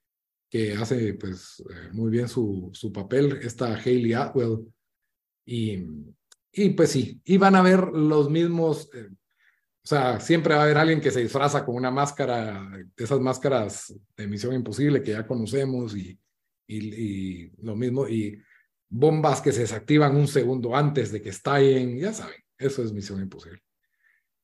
[0.50, 4.72] que hace pues eh, muy bien su, su papel, esta Hayley Atwell.
[5.46, 5.84] Y,
[6.58, 10.64] y pues sí, y van a ver los mismos, eh, o sea, siempre va a
[10.64, 15.12] haber alguien que se disfraza con una máscara, de esas máscaras de Misión Imposible que
[15.12, 16.18] ya conocemos y,
[16.66, 18.42] y, lo mismo, y
[18.88, 23.20] bombas que se desactivan un segundo antes de que estallen, ya saben, eso es Misión
[23.20, 23.62] Imposible.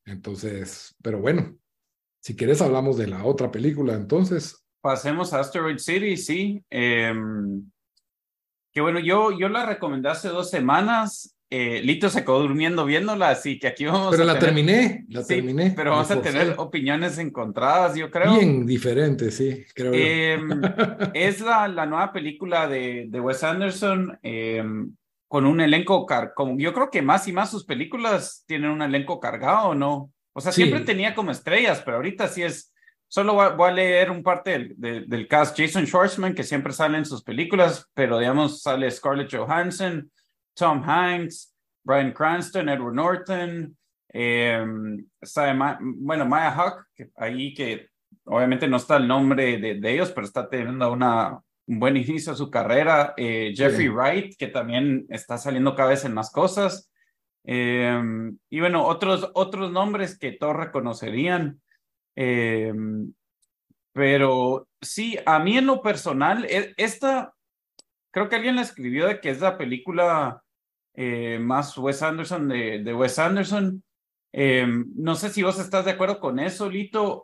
[0.05, 1.57] Entonces, pero bueno,
[2.21, 4.63] si quieres hablamos de la otra película, entonces.
[4.81, 6.63] Pasemos a Asteroid City, sí.
[6.69, 7.71] Em,
[8.71, 11.32] que bueno, yo, yo la recomendé hace dos semanas.
[11.55, 15.71] Eh, Lito se quedó durmiendo viéndola, así que aquí vamos pero la terminé, la terminé.
[15.75, 18.33] Pero vamos a tener opiniones encontradas, yo creo.
[18.39, 19.93] Bien diferentes, sí, creo.
[19.93, 20.49] Em,
[21.13, 24.95] es la, la nueva película de, de Wes Anderson em,
[25.27, 28.81] con un elenco, car como yo creo que más y más sus películas tienen un
[28.81, 30.11] elenco cargado, ¿no?
[30.33, 32.73] O sea, siempre tenía como estrellas, pero ahorita sí es
[33.07, 35.55] Solo voy a, leer un parte del, del, cast.
[35.55, 40.09] Jason Schwartzman, que siempre sale en sus películas, pero digamos sale Scarlett Johansson,
[40.53, 43.77] Tom Hanks, Brian Cranston, Edward Norton,
[44.13, 44.63] eh,
[45.79, 47.87] bueno, Maya Hawk, que ahí que
[48.25, 52.33] obviamente no está el nombre de, de ellos, pero está teniendo una, un buen inicio
[52.33, 53.13] a su carrera.
[53.17, 56.91] Eh, Jeffrey Wright, que también está saliendo cada vez en más cosas.
[57.45, 58.01] Eh,
[58.49, 61.61] y bueno, otros, otros nombres que todos reconocerían.
[62.15, 62.73] Eh,
[63.93, 67.32] pero sí, a mí en lo personal, e, esta,
[68.13, 70.41] creo que alguien la escribió de que es la película
[70.93, 73.83] eh, más Wes Anderson de, de Wes Anderson.
[74.31, 77.23] Eh, no sé si vos estás de acuerdo con eso, Lito,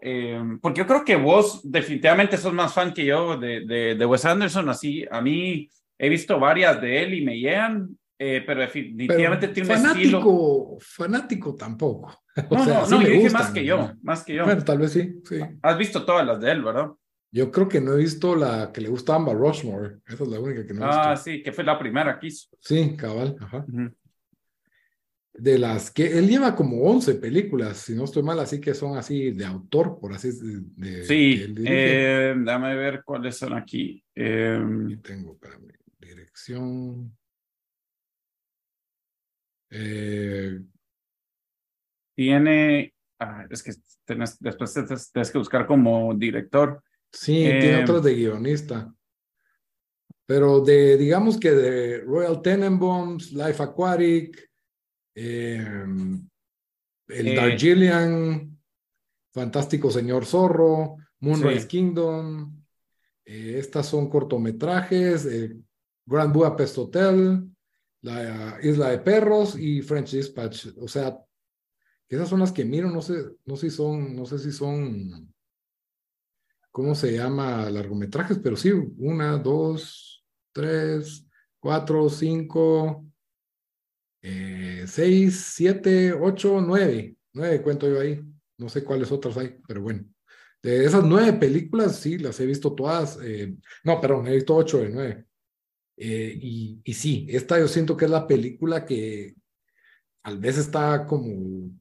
[0.61, 4.25] porque yo creo que vos definitivamente sos más fan que yo de, de, de Wes
[4.25, 9.75] Anderson, así a mí he visto varias de él y me llegan, pero definitivamente tiene
[9.75, 10.77] un estilo.
[10.79, 12.15] Fanático tampoco.
[12.49, 14.45] No, no, no, yo dije más que yo, más que yo.
[14.45, 15.39] Bueno, tal vez sí, sí.
[15.61, 16.89] Has visto todas las de él, ¿verdad?
[17.31, 19.97] Yo creo que no he visto la que le gusta a Amber Rushmore.
[20.07, 21.01] Esa es la única que no he visto.
[21.01, 22.49] Ah, sí, que fue la primera que hizo.
[22.59, 23.65] Sí, cabal, ajá.
[25.33, 28.97] De las que él lleva como 11 películas, si no estoy mal, así que son
[28.97, 30.31] así de autor, por así
[30.75, 34.03] de, Sí, eh, dame ver cuáles son aquí.
[34.15, 37.15] Eh, aquí tengo, para mi dirección.
[39.69, 40.59] Eh,
[42.15, 43.71] tiene, ah, es que
[44.39, 44.73] después
[45.13, 46.83] tienes que buscar como director.
[47.11, 48.93] Sí, tiene eh, otros de guionista.
[50.25, 54.49] Pero de, digamos que de Royal Tenenbaums, Life Aquatic,
[55.15, 56.27] em,
[57.07, 58.57] el eh, Darjeeling,
[59.33, 62.63] Fantástico Señor Zorro, Moonrise Kingdom,
[63.25, 65.27] eh, estas son cortometrajes,
[66.05, 67.49] Grand Budapest Hotel,
[68.01, 70.67] La Isla de Perros y French Dispatch.
[70.77, 71.19] O sea,
[72.07, 73.13] esas son las que miro, no sé,
[73.45, 75.31] no sé si son, no sé si son,
[76.71, 77.69] ¿cómo se llama?
[77.69, 81.27] Largometrajes, pero sí, una, dos, tres,
[81.59, 83.05] cuatro, cinco,
[84.21, 87.15] eh, seis, siete, ocho, nueve.
[87.33, 88.21] Nueve cuento yo ahí.
[88.57, 90.03] No sé cuáles otras hay, pero bueno.
[90.61, 93.17] De esas nueve películas, sí, las he visto todas.
[93.23, 95.25] Eh, no, perdón, he visto ocho de nueve.
[95.95, 99.35] Eh, y, y sí, esta yo siento que es la película que
[100.23, 101.71] tal vez está como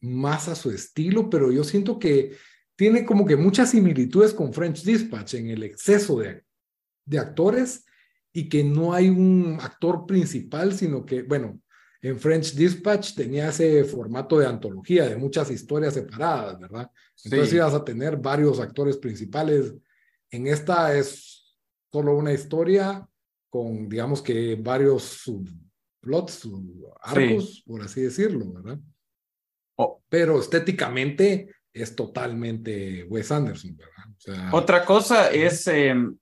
[0.00, 2.36] más a su estilo, pero yo siento que
[2.78, 6.44] tiene como que muchas similitudes con French Dispatch en el exceso de,
[7.04, 7.84] de actores
[8.32, 11.60] y que no hay un actor principal, sino que, bueno,
[12.00, 16.88] en French Dispatch tenía ese formato de antología, de muchas historias separadas, ¿verdad?
[17.24, 19.74] Entonces ibas a tener varios actores principales.
[20.30, 21.58] En esta es
[21.90, 23.04] solo una historia
[23.50, 26.48] con, digamos que, varios subplots,
[27.00, 28.78] arcos, por así decirlo, ¿verdad?
[30.08, 34.52] pero estéticamente es totalmente Wes Anderson, ¿verdad?
[34.52, 36.16] Otra cosa es em,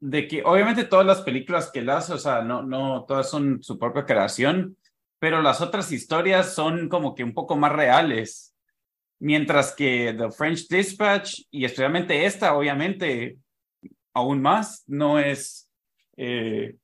[0.00, 3.62] de que obviamente todas las películas que él hace, o sea, no, no, todas son
[3.62, 4.76] su propia creación,
[5.18, 8.54] pero las otras historias son como que un poco más reales.
[9.20, 13.38] Mientras que The French Dispatch, y especialmente esta, obviamente,
[14.12, 15.70] aún más, no es,
[16.16, 16.74] eh,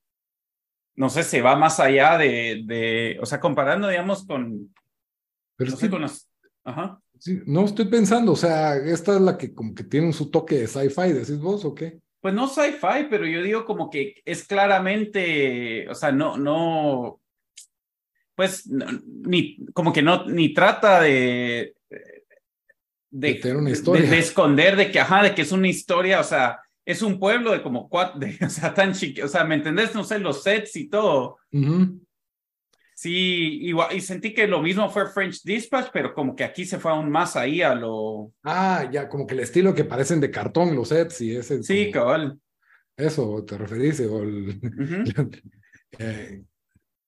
[0.94, 4.72] no sé, se va más allá de, de, o sea, comparando, digamos, con,
[5.58, 5.72] pero
[6.62, 7.00] Ajá.
[7.46, 10.66] No estoy pensando, o sea, esta es la que como que tiene su toque de
[10.66, 12.00] sci-fi, ¿decís vos o qué?
[12.20, 17.20] Pues no sci-fi, pero yo digo como que es claramente, o sea, no, no,
[18.34, 21.74] pues ni, como que no, ni trata de,
[23.10, 24.08] de, tener una historia.
[24.08, 27.52] De, esconder de que, ajá, de que es una historia, o sea, es un pueblo
[27.52, 29.94] de como cuatro, de, o sea, tan chiquito, o sea, ¿me entendés?
[29.94, 31.38] No sé, los sets y todo.
[33.00, 36.80] Sí, igual, y sentí que lo mismo fue French Dispatch, pero como que aquí se
[36.80, 38.32] fue aún más ahí a lo.
[38.42, 41.62] Ah, ya, como que el estilo que parecen de cartón los sets y ese.
[41.62, 42.40] Sí, cabal.
[42.96, 44.00] Eso, ¿te referís?
[44.00, 44.60] O el...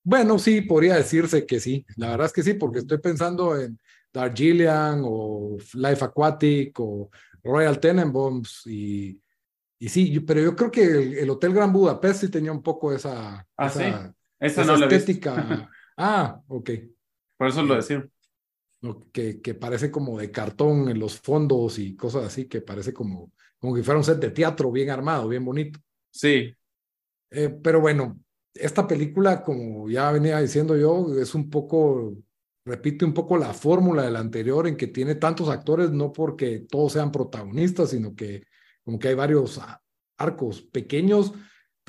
[0.05, 1.85] Bueno, sí, podría decirse que sí.
[1.97, 3.77] La verdad es que sí, porque estoy pensando en
[4.13, 7.11] Darjeeling o Life Aquatic o
[7.43, 9.21] Royal Tenenbaums y,
[9.81, 10.85] y sí, pero yo creo que
[11.21, 15.69] el, Hotel Gran Budapest sí tenía un poco esa, ¿Ah, esa, esa no estética.
[16.01, 16.71] ah, ok.
[17.37, 18.09] Por eso lo decía.
[19.13, 23.33] Que, que parece como de cartón en los fondos y cosas así, que parece como,
[23.59, 25.79] como que fuera un set de teatro bien armado, bien bonito.
[26.11, 26.55] Sí.
[27.31, 28.19] Eh, pero bueno,
[28.55, 32.17] esta película, como ya venía diciendo yo, es un poco,
[32.65, 36.61] repite un poco la fórmula de la anterior en que tiene tantos actores, no porque
[36.61, 38.45] todos sean protagonistas, sino que
[38.83, 39.61] como que hay varios
[40.17, 41.33] arcos pequeños,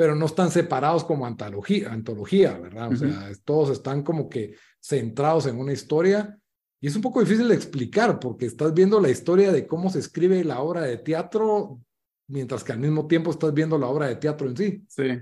[0.02, 2.92] pero no están separados como antología, antología ¿verdad?
[2.92, 6.40] O sea, todos están como que centrados en una historia.
[6.80, 10.00] Y es un poco difícil de explicar porque estás viendo la historia de cómo se
[10.00, 11.80] escribe la obra de teatro,
[12.28, 14.84] mientras que al mismo tiempo estás viendo la obra de teatro en sí.
[14.88, 15.22] Sí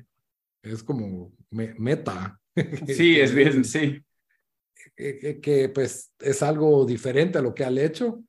[0.61, 2.39] es como meta.
[2.87, 4.03] Sí, es bien, sí.
[4.95, 8.21] Que, pues es algo diferente a lo que ha hecho.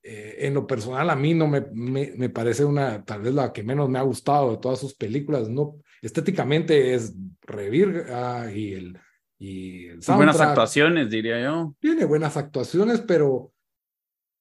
[0.00, 3.64] Eh, en lo personal, a mí no me, me, parece una, tal vez la que
[3.64, 5.48] menos me ha gustado de todas sus películas.
[5.48, 8.06] No, estéticamente es Revir
[8.54, 8.98] y el,
[9.38, 11.76] y el Buenas actuaciones, diría yo.
[11.80, 13.52] Tiene buenas actuaciones, pero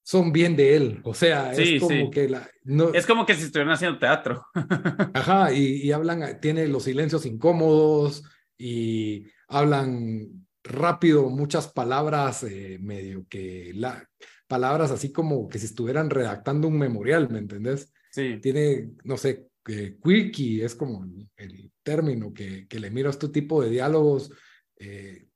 [0.04, 1.02] son bien de él.
[1.04, 2.50] O sea, es como que la.
[2.64, 4.46] No, es como que si estuvieran haciendo teatro.
[5.14, 8.24] ajá, y, hablan, tiene los silencios incómodos
[8.58, 14.08] y hablan rápido muchas palabras, eh, medio que la.
[14.48, 17.92] Palabras así como que si estuvieran redactando un memorial, ¿me entendés?
[18.12, 18.38] Sí.
[18.40, 21.06] Tiene, no sé, eh, quirky es como
[21.38, 24.32] el, término que, que, le miro a este tipo de diálogos.
[24.78, 25.28] Eh,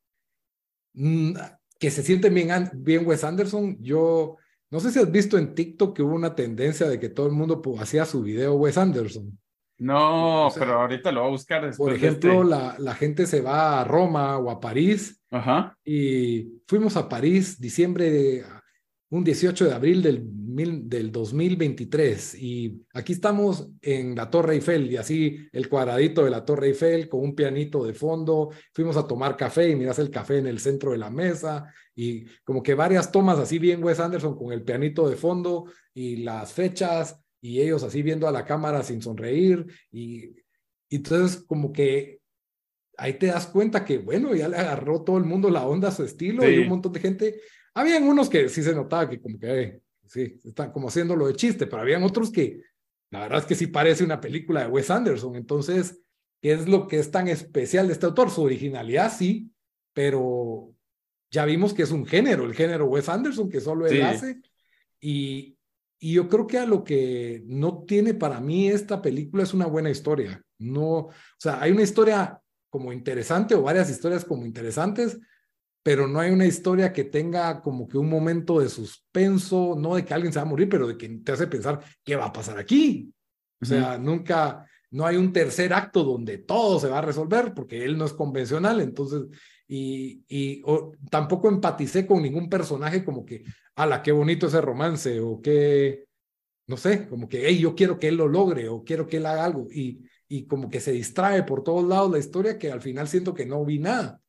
[0.94, 1.34] mm,
[1.80, 3.78] que se sienten bien, bien Wes Anderson.
[3.82, 4.38] Yo
[4.70, 7.34] no sé si has visto en TikTok que hubo una tendencia de que todo el
[7.34, 9.38] mundo hacía su video Wes Anderson.
[9.80, 11.76] No, pero ahorita lo voy a buscar.
[11.76, 12.50] Por ejemplo, este.
[12.50, 15.22] la, la, gente se va a Roma o a París.
[15.30, 15.78] Ajá.
[15.86, 18.44] Y fuimos a París diciembre,
[19.10, 20.24] un 18 de abril del,
[20.58, 26.44] del 2023 y aquí estamos en la Torre Eiffel y así el cuadradito de la
[26.44, 30.40] Torre Eiffel con un pianito de fondo, fuimos a tomar café y miras el café
[30.40, 34.36] en el centro de la mesa y como que varias tomas así bien Wes Anderson
[34.36, 38.84] con el pianito de fondo y las fechas y ellos así viendo a la cámara
[38.84, 39.66] sin sonreír.
[39.92, 40.36] Y,
[40.90, 42.22] entonces como que
[42.98, 45.92] ahí te das cuenta que bueno, ya le agarró todo el mundo la onda a
[45.92, 47.42] su estilo y un montón de gente.
[47.74, 51.68] Habían unos que sí se notaba que como que, sí, están como haciéndolo de chiste,
[51.68, 52.62] pero habían otros que
[53.10, 55.36] la verdad es que sí parece una película de Wes Anderson.
[55.36, 56.02] Entonces,
[56.42, 58.30] ¿qué es lo que es tan especial de este autor?
[58.30, 59.52] Su originalidad sí,
[59.94, 60.74] pero
[61.32, 64.42] ya vimos que es un género, el género Wes Anderson, que solo él hace.
[65.00, 65.58] Y,
[66.00, 69.68] y yo creo que a lo que no tiene para mí esta película es una
[69.68, 70.42] buena historia.
[70.60, 75.18] No, o sea, hay una historia como interesante o varias historias como interesantes,
[75.88, 80.04] pero no hay una historia que tenga como que un momento de suspenso, no de
[80.04, 82.34] que alguien se va a morir, pero de que te hace pensar qué va a
[82.34, 83.10] pasar aquí.
[83.62, 87.86] O sea, nunca, no hay un tercer acto donde todo se va a resolver, porque
[87.86, 89.28] él no es convencional, entonces,
[89.66, 90.62] y, y
[91.10, 93.46] tampoco empaticé con ningún personaje como que,
[93.76, 96.04] ala, qué bonito ese romance, o qué,
[96.68, 99.26] no sé, como que, hey, yo quiero que él lo logre, o quiero que él
[99.26, 102.82] haga algo, y, y como que se distrae por todos lados la historia que al
[102.82, 104.20] final siento que no vi nada.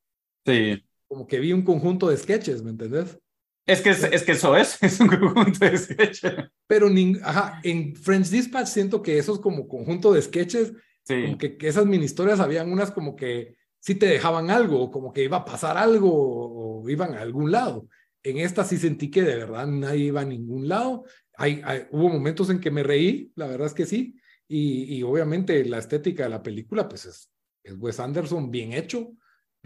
[0.45, 3.19] Sí como que vi un conjunto de sketches, ¿me entendés?
[3.65, 6.35] Es que, es, que eso es, es un conjunto de sketches.
[6.67, 6.87] Pero
[7.23, 10.71] ajá, en French Dispatch siento que esos como conjunto de sketches,
[11.07, 15.23] como que, esas mini historias habían unas como que sí te dejaban algo, como que
[15.23, 17.87] iba a pasar algo o, iban a algún lado.
[18.21, 21.05] En esta sí sentí que de verdad nadie iba a ningún lado.
[21.37, 24.15] Hay, hubo momentos en que me reí, la verdad es que sí.
[24.47, 27.31] Y, y obviamente la estética de la película, pues es,
[27.63, 29.13] es Wes Anderson bien hecho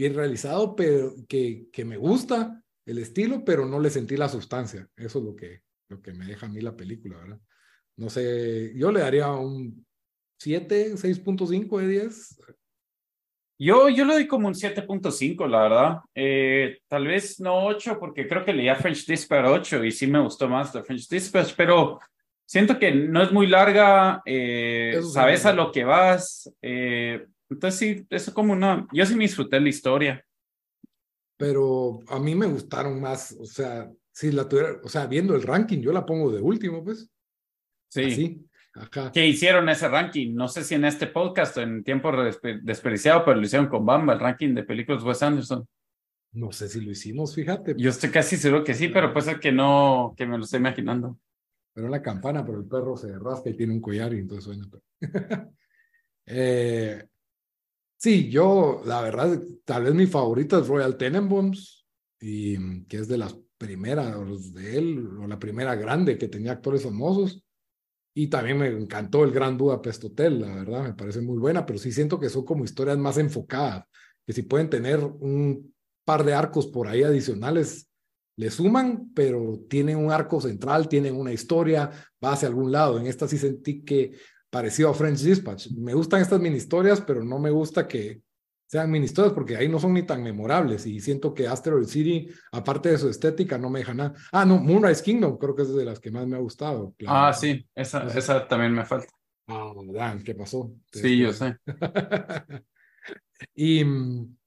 [0.04, 4.86] bien realizado, pero que, que me gusta el estilo, pero no le sentí la sustancia.
[4.98, 7.40] Eso es lo que, lo que me deja a mí la película, ¿verdad?
[7.96, 9.86] No sé, yo le daría un
[10.40, 12.38] 7, 6.5 de 10.
[13.60, 15.98] Yo, yo le doy como un 7.5, la verdad.
[16.14, 20.20] Eh, tal vez no 8, porque creo que leía French Dispatch 8 y sí me
[20.20, 22.02] gustó más de French Dispatch, pero
[22.46, 28.08] siento que no es muy larga, eh, sabes a lo que vas, eh, entonces sí,
[28.10, 30.26] eso como una, yo sí me disfruté la historia.
[31.38, 35.42] Pero a mí me gustaron más, o sea, si la tuviera, o sea, viendo el
[35.42, 37.10] ranking, yo la pongo de último, pues.
[37.90, 38.04] Sí.
[38.04, 38.50] Así.
[38.76, 39.12] Ajá.
[39.12, 42.12] Que hicieron ese ranking, no sé si en este podcast o en tiempo
[42.64, 45.68] desperdiciado, pero lo hicieron con Bamba, el ranking de películas Wes Anderson.
[46.34, 47.76] No sé si lo hicimos, fíjate.
[47.78, 50.60] Yo estoy casi seguro que sí, pero puede ser que no, que me lo estoy
[50.60, 51.20] imaginando.
[51.74, 54.68] Pero la campana, pero el perro se rasca y tiene un collar y entonces suena.
[56.26, 57.08] eh,
[58.04, 61.86] Sí, yo, la verdad, tal vez mi favorita es Royal Tenenbaums,
[62.20, 66.84] y que es de las primeras de él, o la primera grande que tenía actores
[66.84, 67.46] famosos.
[68.14, 71.80] Y también me encantó el Gran Budapest Hotel, la verdad, me parece muy buena, pero
[71.80, 73.86] sí siento que son como historias más enfocadas,
[74.28, 75.74] que si pueden tener un
[76.04, 77.90] par de arcos por ahí adicionales,
[78.36, 81.90] le suman, pero tienen un arco central, tienen una historia,
[82.22, 83.00] va hacia algún lado.
[83.00, 84.12] En esta sí sentí que
[84.54, 85.72] parecido a French Dispatch.
[85.72, 88.22] Me gustan estas mini historias, pero no me gusta que
[88.68, 92.30] sean mini historias porque ahí no son ni tan memorables y siento que Asteroid City,
[92.52, 94.14] aparte de su estética, no me deja nada.
[94.32, 96.94] Ah, no, Moonrise Kingdom creo que es de las que más me ha gustado.
[97.08, 99.12] Ah, sí, esa, esa también me falta.
[99.48, 100.72] Ah, Dan, ¿qué pasó?
[100.92, 101.58] Sí, yo sé.
[103.56, 103.84] y,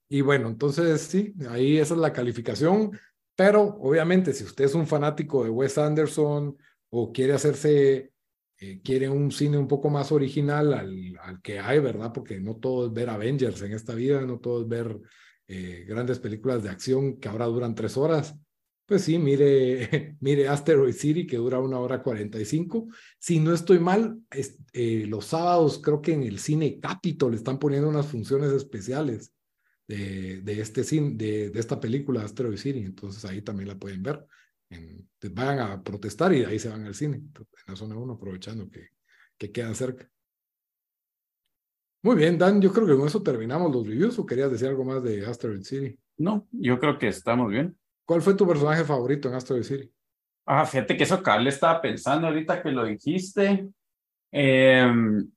[0.07, 2.97] y bueno, entonces sí, ahí esa es la calificación,
[3.35, 6.55] pero obviamente si usted es un fanático de Wes Anderson
[6.91, 8.13] o quiere hacerse
[8.59, 12.11] eh, quiere un cine un poco más original al, al, que hay, ¿verdad?
[12.11, 14.99] Porque no todo es ver Avengers en esta vida, no todo es ver
[15.47, 18.35] eh, grandes películas de acción que ahora duran tres horas.
[18.87, 22.87] Pues sí, mire, mire Asteroid City que dura una hora cuarenta y cinco.
[23.19, 27.87] Si no estoy mal, eh, los sábados creo que en el cine Capitol están poniendo
[27.87, 29.33] unas funciones especiales
[29.87, 32.79] de, de este cine, de, de esta película Asteroid City.
[32.79, 34.25] Entonces ahí también la pueden ver
[34.69, 37.33] en, van a protestar y de ahí se van al cine, en
[37.67, 38.89] la zona 1, aprovechando que,
[39.37, 40.09] que quedan cerca.
[42.03, 44.85] Muy bien, Dan, yo creo que con eso terminamos los reviews o querías decir algo
[44.85, 45.99] más de Asteroid City.
[46.17, 47.77] No, yo creo que estamos bien.
[48.05, 49.91] ¿Cuál fue tu personaje favorito en Asteroid City?
[50.45, 53.67] Ah, fíjate que eso Carl estaba pensando ahorita que lo dijiste.
[54.31, 55.29] Em,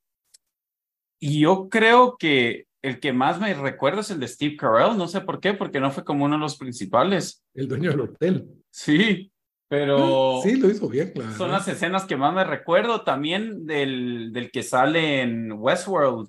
[1.18, 5.08] y yo creo que el que más me recuerdo es el de Steve Carell, no
[5.08, 7.44] sé por qué, porque no fue como uno de los principales.
[7.54, 8.59] El dueño del hotel.
[8.70, 9.32] Sí,
[9.68, 10.40] pero...
[10.42, 11.36] Sí, lo hizo bien, claro.
[11.36, 16.28] Son las escenas que más me recuerdo también del, del que sale en Westworld.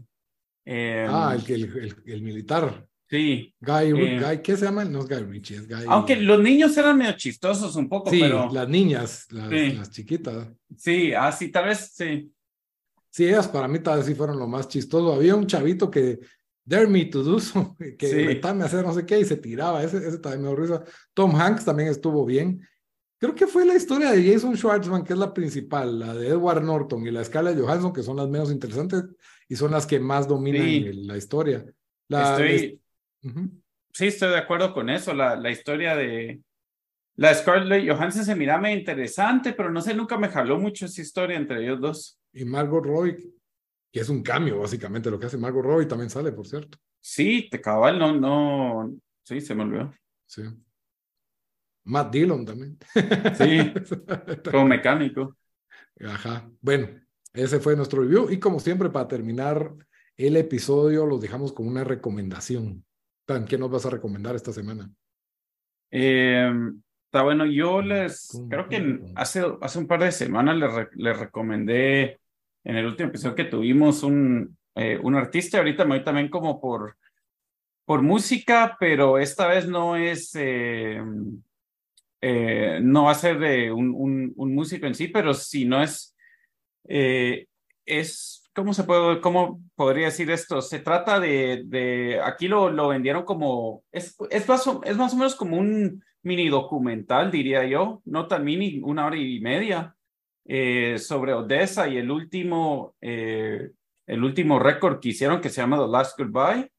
[0.65, 2.87] Em, ah, el, el, el, militar.
[3.09, 3.53] Sí.
[3.59, 4.85] Guy, eh, Guy, ¿qué se llama?
[4.85, 5.85] No es Guy Ritchie, es Guy.
[5.87, 8.49] Aunque los niños eran medio chistosos un poco, sí, pero.
[8.51, 10.47] las niñas, las, las chiquitas.
[10.77, 12.31] Sí, así ah, tal vez sí.
[13.09, 15.13] Sí, ellas para mí tal vez sí fueron lo más chistoso.
[15.13, 16.19] Había un chavito que
[16.63, 18.41] Dare Me to Do So, que sí.
[18.43, 19.83] a hacer no sé qué y se tiraba.
[19.83, 20.83] Ese, ese también me dio risa.
[21.13, 22.67] Tom Hanks también estuvo bien.
[23.17, 26.63] Creo que fue la historia de Jason Schwartzman, que es la principal, la de Edward
[26.63, 29.03] Norton y la escala de Johansson, que son las menos interesantes
[29.47, 30.91] y son las que más dominan sí.
[31.05, 31.63] la historia.
[32.07, 32.81] La, estoy,
[33.23, 33.61] uh -huh.
[33.93, 35.13] Sí, estoy de acuerdo con eso.
[35.13, 36.41] La, la historia de
[37.15, 41.37] la Scarlett Johansson se miraba interesante, pero no sé, nunca me jaló mucho esa historia
[41.37, 42.19] entre ellos dos.
[42.33, 43.31] Y Margot Roy,
[43.91, 46.77] que es un cambio, básicamente, lo que hace Margot Robbie también sale, por cierto.
[46.99, 49.93] Sí, te cabal, no, no, sí, se me olvidó.
[50.25, 50.43] Sí.
[51.83, 52.77] Matt Dillon también.
[53.35, 53.73] Sí,
[54.51, 55.35] como mecánico.
[55.99, 56.87] Ajá, bueno,
[57.33, 59.73] ese fue nuestro review y como siempre, para terminar
[60.15, 62.85] el episodio, los dejamos con una recomendación.
[63.25, 64.89] Tan, ¿qué nos vas a recomendar esta semana?
[65.89, 66.49] Eh,
[67.05, 72.20] está bueno, yo les, creo que hace, hace un par de semanas les, les recomendé
[72.63, 76.59] en el último episodio que tuvimos un, eh, un artista, ahorita me voy también como
[76.59, 76.97] por,
[77.85, 81.01] por música, pero esta vez no es, eh,
[82.21, 86.15] eh, no va a ser un, un, un, músico en sí, pero si no es,
[86.87, 87.47] eh,
[87.85, 90.61] es, ¿cómo se puede, cómo podría decir esto?
[90.61, 95.13] Se trata de, de aquí lo, lo vendieron como, es, es, más o, es más
[95.13, 99.95] o menos como un mini documental, diría yo, no tan mini, una hora y media,
[100.45, 103.71] eh, sobre Odessa y el último, eh,
[104.07, 106.71] el último récord que hicieron que se llama The Last Goodbye.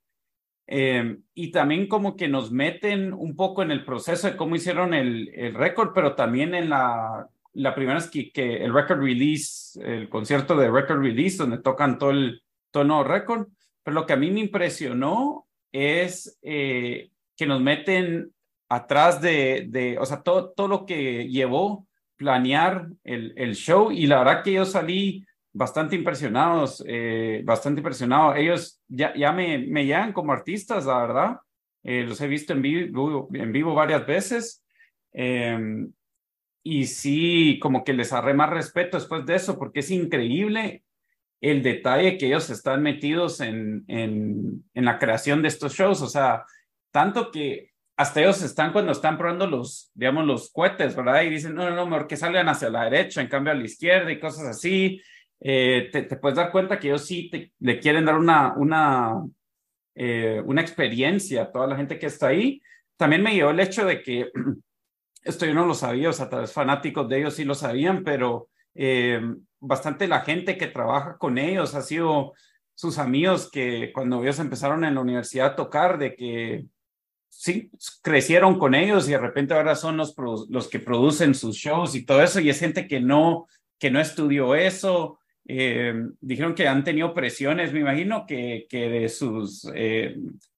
[0.66, 4.94] Eh, y también como que nos meten un poco en el proceso de cómo hicieron
[4.94, 9.78] el, el récord, pero también en la, la primera es que, que, el record release,
[9.82, 13.48] el concierto de record release, donde tocan todo el, todo el nuevo récord.
[13.82, 18.32] Pero lo que a mí me impresionó es eh, que nos meten
[18.68, 21.86] atrás de, de, o sea, todo, todo lo que llevó
[22.23, 28.35] planear el, el show y la verdad que yo salí bastante impresionados, eh, bastante impresionado.
[28.37, 31.37] Ellos ya, ya me, me llegan como artistas, la verdad.
[31.83, 34.64] Eh, los he visto en vivo, en vivo varias veces.
[35.12, 35.59] Eh,
[36.62, 40.85] y sí, como que les agarré más respeto después de eso, porque es increíble
[41.41, 46.01] el detalle que ellos están metidos en, en, en la creación de estos shows.
[46.03, 46.45] O sea,
[46.93, 47.72] tanto que
[48.03, 51.22] hasta ellos están cuando están probando los, digamos, los cohetes, ¿verdad?
[51.22, 53.64] Y dicen, no, no, no, mejor que salgan hacia la derecha, en cambio a la
[53.64, 55.00] izquierda y cosas así.
[55.40, 59.24] Eh, te, te, puedes dar cuenta que ellos sí te, le quieren dar una, una,
[59.94, 62.61] eh, una experiencia a toda la gente que está ahí.
[62.96, 64.30] También me llevó el hecho de que,
[65.22, 68.03] esto yo no lo sabía, o sea, tal vez fanáticos de ellos sí lo sabían,
[68.03, 69.20] pero eh,
[69.61, 72.32] bastante la gente que trabaja con ellos ha sido
[72.74, 76.64] sus amigos que cuando ellos empezaron en la universidad a tocar, de que
[77.33, 77.70] sí,
[78.03, 80.14] crecieron con ellos y de repente ahora son los,
[80.49, 83.47] los que producen sus shows y todo eso, y es gente que no,
[83.78, 85.18] que no estudió eso.
[85.49, 90.14] Eh, dijeron que han tenido presiones, me imagino, que, que de sus, eh,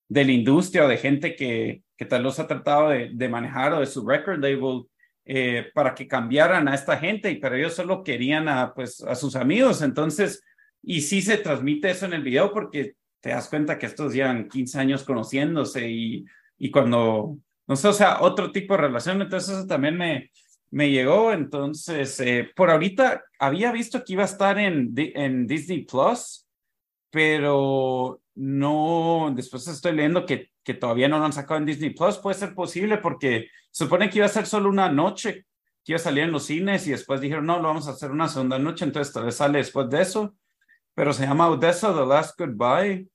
[0.08, 3.72] de la industria o de gente que, que tal vez ha tratado de, de manejar
[3.72, 4.82] o de su record label
[5.24, 9.36] eh, para que cambiaran a esta gente, pero ellos solo querían a, pues, a sus
[9.36, 9.80] amigos.
[9.80, 10.42] Entonces,
[10.82, 14.48] y sí se transmite eso en el video porque te das cuenta que estos llevan
[14.48, 16.26] 15 años conociéndose y
[16.58, 20.30] y cuando, no sé, o sea, otro tipo de relación, entonces eso también me,
[20.70, 25.84] me llegó, entonces, eh, por ahorita había visto que iba a estar en, en Disney
[25.84, 26.46] Plus,
[27.10, 32.18] pero no, después estoy leyendo que, que todavía no lo han sacado en Disney Plus,
[32.18, 35.46] puede ser posible porque supone que iba a ser solo una noche,
[35.84, 38.10] que iba a salir en los cines y después dijeron, no, lo vamos a hacer
[38.10, 40.34] una segunda noche, entonces tal vez sale después de eso,
[40.94, 43.08] pero se llama Odessa The Last Goodbye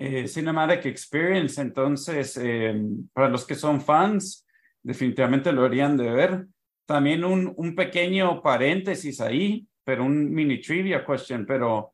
[0.00, 1.60] eh, Cinematic Experience.
[1.60, 2.74] Entonces, eh,
[3.12, 4.46] para los que son fans,
[4.82, 6.46] definitivamente lo deberían de ver.
[6.86, 11.92] También un, un pequeño paréntesis ahí, pero un mini trivia question, pero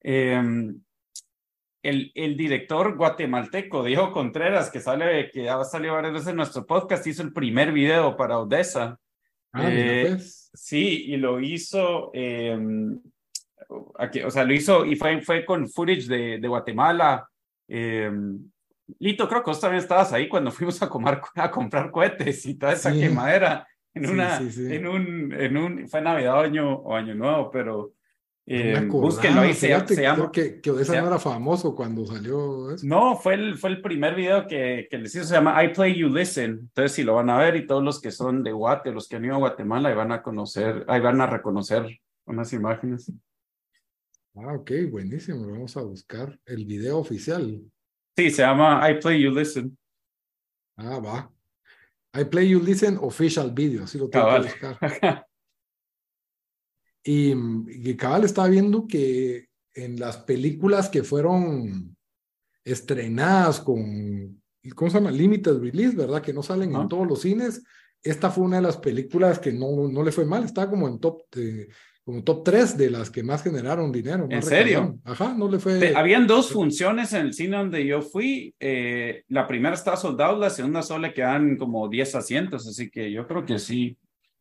[0.00, 0.80] em,
[1.80, 6.66] el, el, director guatemalteco, Diego Contreras, que sale, que ha salido varias veces en nuestro
[6.66, 8.98] podcast, hizo el primer video para Odessa.
[9.52, 10.50] Ah, eh, pues.
[10.52, 13.00] Sí, y lo hizo, em,
[13.96, 17.28] aquí, o sea, lo hizo y fue, fue con footage de, de Guatemala,
[17.68, 18.10] eh,
[18.98, 22.54] Lito, creo que vos también estabas ahí cuando fuimos a, comer, a comprar cohetes y
[22.54, 27.14] toda esa quemadera en una, en un, en un, fue Navidad o año, o año
[27.14, 27.92] Nuevo, pero
[28.46, 30.30] eh, búsquenlo ahí, se, se llama.
[30.30, 32.86] que, que Odessa no era famoso cuando salió eso.
[32.86, 35.94] No, fue el, fue el primer video que, que les hizo, se llama I Play
[35.94, 36.50] You Listen.
[36.50, 39.16] Entonces, si lo van a ver y todos los que son de Guate, los que
[39.16, 41.86] han ido a Guatemala, ahí van a conocer, ahí van a reconocer
[42.26, 43.10] unas imágenes.
[44.36, 45.46] Ah, ok, buenísimo.
[45.46, 47.62] Vamos a buscar el video oficial.
[48.16, 49.76] Sí, se llama I Play You Listen.
[50.76, 51.32] Ah, va.
[52.20, 54.78] I Play You Listen Official Video, así lo tengo que buscar.
[57.04, 57.32] y,
[57.68, 61.96] y cabal estaba viendo que en las películas que fueron
[62.64, 64.42] estrenadas con,
[64.74, 65.10] ¿cómo se llama?
[65.12, 66.22] Limited Release, ¿verdad?
[66.22, 67.62] Que no salen en todos los cines.
[68.02, 70.98] Esta fue una de las películas que no, no le fue mal, estaba como en
[70.98, 71.68] top de,
[72.04, 74.26] como top 3 de las que más generaron dinero.
[74.28, 74.98] ¿En serio?
[75.04, 75.94] Ajá, no le fue.
[75.96, 78.54] habían dos funciones en el cine donde yo fui.
[78.60, 83.26] Eh, la primera estaba soldado, la segunda solo quedan como 10 asientos, así que yo
[83.26, 83.96] creo que sí.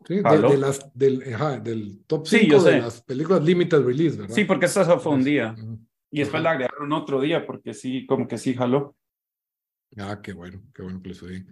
[0.06, 4.36] Sí, de, las, del, ajá, del top 5 de las películas limited release, ¿verdad?
[4.36, 5.56] Sí, porque esa fue un día.
[6.12, 8.98] Y después la agregaron otro día porque sí, como que sí jaló.
[9.98, 11.46] Ah, qué bueno, qué bueno que les fue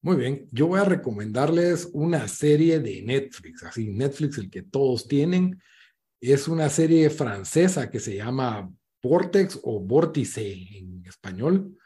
[0.00, 5.08] muy bien, yo voy a recomendarles una serie de Netflix, así Netflix el que todos
[5.08, 5.60] tienen.
[6.20, 8.70] Es una serie francesa que se llama
[9.02, 11.76] Vortex o Vórtice en español.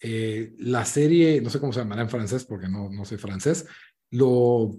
[0.00, 3.66] Eh, la serie, no sé cómo se llamará en francés porque no, no sé francés.
[4.10, 4.70] Lo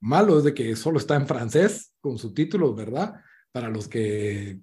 [0.00, 3.14] malo es de que solo está en francés con subtítulos, ¿verdad?
[3.52, 4.60] Para los que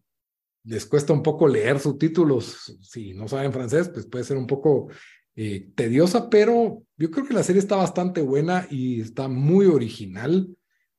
[0.66, 4.90] les cuesta un poco leer subtítulos, si no saben francés, pues puede ser un poco
[5.36, 10.56] eh, tediosa, pero yo creo que la serie está bastante buena y está muy original.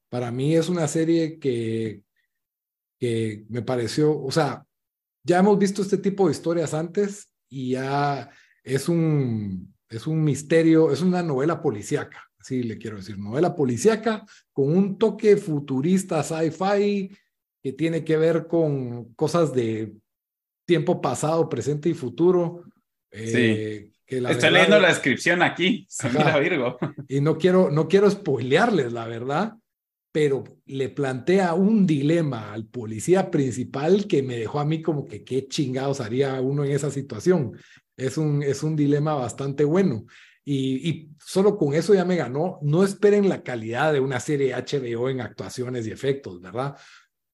[0.09, 2.03] Para mí es una serie que,
[2.99, 4.67] que me pareció, o sea,
[5.23, 8.31] ya hemos visto este tipo de historias antes y ya
[8.63, 14.25] es un, es un misterio, es una novela policíaca, así le quiero decir, novela policíaca
[14.53, 17.11] con un toque futurista, sci-fi,
[17.63, 19.95] que tiene que ver con cosas de
[20.67, 22.65] tiempo pasado, presente y futuro.
[23.11, 26.79] Eh, Estoy leyendo la descripción aquí, se mira Virgo.
[27.09, 29.55] Y no quiero, no quiero spoilearles, la verdad,
[30.13, 35.25] pero le plantea un dilema al policía principal que me dejó a mí como que
[35.25, 37.59] qué chingados haría uno en esa situación.
[37.97, 40.05] Es un, es un dilema bastante bueno.
[40.45, 42.59] Y, y, solo con eso ya me ganó.
[42.63, 46.77] No esperen la calidad de una serie HBO en actuaciones y efectos, ¿verdad?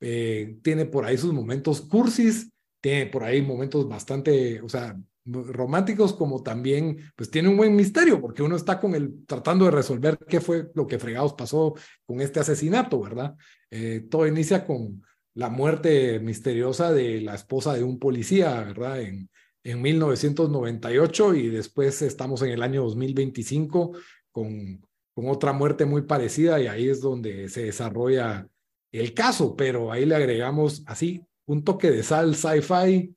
[0.00, 2.50] Eh, tiene por ahí sus momentos cursis,
[2.80, 8.20] tiene por ahí momentos bastante, o sea, románticos como también, pues tiene un buen misterio,
[8.20, 11.74] porque uno está con el, tratando de resolver qué fue lo que fregados pasó
[12.06, 13.34] con este asesinato, ¿verdad?
[13.70, 15.02] Eh, todo inicia con
[15.34, 19.00] la muerte misteriosa de la esposa de un policía, ¿verdad?
[19.00, 19.30] En,
[19.62, 23.92] en 1998 y después estamos en el año 2025
[24.32, 24.80] con,
[25.14, 28.48] con otra muerte muy parecida y ahí es donde se desarrolla
[28.92, 33.14] el caso, pero ahí le agregamos así un toque de sal sci-fi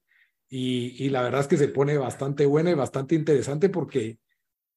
[0.55, 4.19] y, la verdad es que se pone bastante buena y bastante interesante porque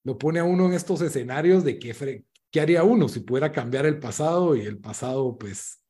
[0.04, 3.84] lo pone a uno en estos escenarios de qué, qué haría uno si pudiera cambiar
[3.84, 5.82] el pasado y el pasado pues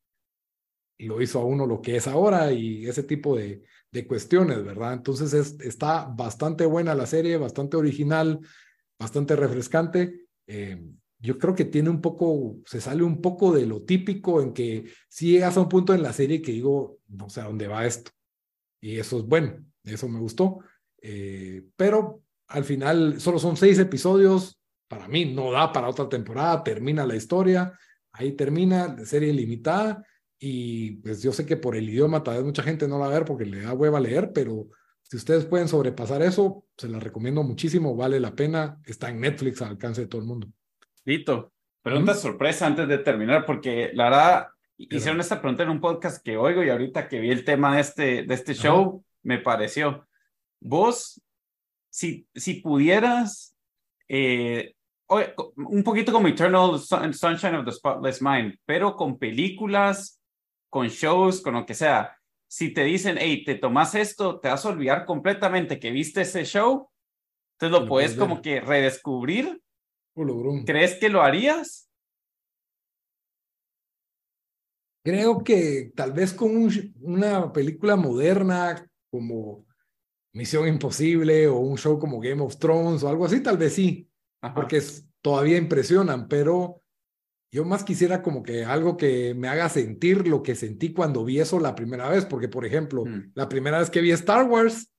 [0.99, 3.63] lo hizo a uno lo que es ahora y ese tipo de,
[4.09, 4.93] cuestiones, ¿verdad?
[4.93, 8.41] Entonces es, está bastante buena la serie, bastante original,
[8.99, 10.27] bastante refrescante.
[10.49, 10.85] Eh,
[11.19, 14.85] yo creo que tiene un poco, se sale un poco de lo típico en que
[15.09, 17.87] si llegas a un punto en la serie que digo, no sé a dónde va
[17.87, 18.11] esto.
[18.83, 19.65] Y eso es bueno,
[19.95, 20.61] eso me gustó.
[21.01, 26.63] Eh, pero al final solo son seis episodios, para mí no da para otra temporada,
[26.63, 27.73] termina la historia,
[28.13, 30.05] ahí termina, serie limitada.
[30.39, 33.11] Y pues yo sé que por el idioma tal vez mucha gente no la va
[33.11, 34.69] a ver porque le da hueva leer, pero
[35.03, 39.63] si ustedes pueden sobrepasar eso, se la recomiendo muchísimo, vale la pena, está en Netflix
[39.63, 40.49] al alcance de todo el mundo.
[41.05, 46.23] Lito, pregunta sorpresa antes de terminar, porque la verdad hicieron esta pregunta en un podcast
[46.23, 50.07] que oigo y ahorita que vi el tema de este, de este show, me pareció.
[50.61, 51.21] Vos,
[51.91, 53.57] si, si pudieras,
[54.09, 54.75] eh,
[55.09, 60.21] un poquito como Eternal Sunshine of the Spotless Mind, pero con películas,
[60.71, 62.19] con shows, con lo que sea.
[62.49, 66.45] Si te dicen, hey, te tomas esto, te vas a olvidar completamente que viste ese
[66.45, 66.89] show,
[67.53, 69.61] entonces lo puedes como que redescubrir
[70.65, 71.91] ¿Crees que lo harías?
[75.05, 76.69] Creo que tal vez con
[77.01, 79.67] una película moderna como
[80.33, 84.09] Misión Imposible o un show como Game of Thrones o algo así, tal vez sí,
[84.55, 84.83] porque
[85.23, 86.83] todavía impresionan, pero
[87.51, 91.41] yo más quisiera como que algo que me haga sentir lo que sentí cuando vi
[91.41, 93.33] eso la primera vez, porque por ejemplo, mm.
[93.35, 94.91] la primera vez que vi Star Wars,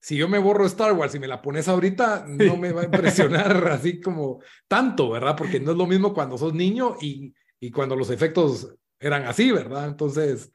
[0.00, 2.84] si yo me borro Star Wars y me la pones ahorita, no me va a
[2.84, 5.34] impresionar así como tanto, ¿verdad?
[5.36, 9.50] Porque no es lo mismo cuando sos niño y, y cuando los efectos eran así,
[9.50, 9.88] ¿verdad?
[9.88, 10.52] Entonces,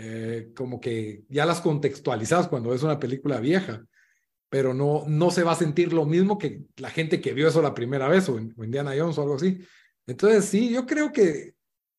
[0.00, 3.84] eh, como que ya las contextualizas cuando es una película vieja,
[4.48, 7.60] pero no, no se va a sentir lo mismo que la gente que vio eso
[7.60, 9.58] la primera vez o, en, Indiana Jones o algo así.
[10.06, 11.54] Entonces, sí, yo creo que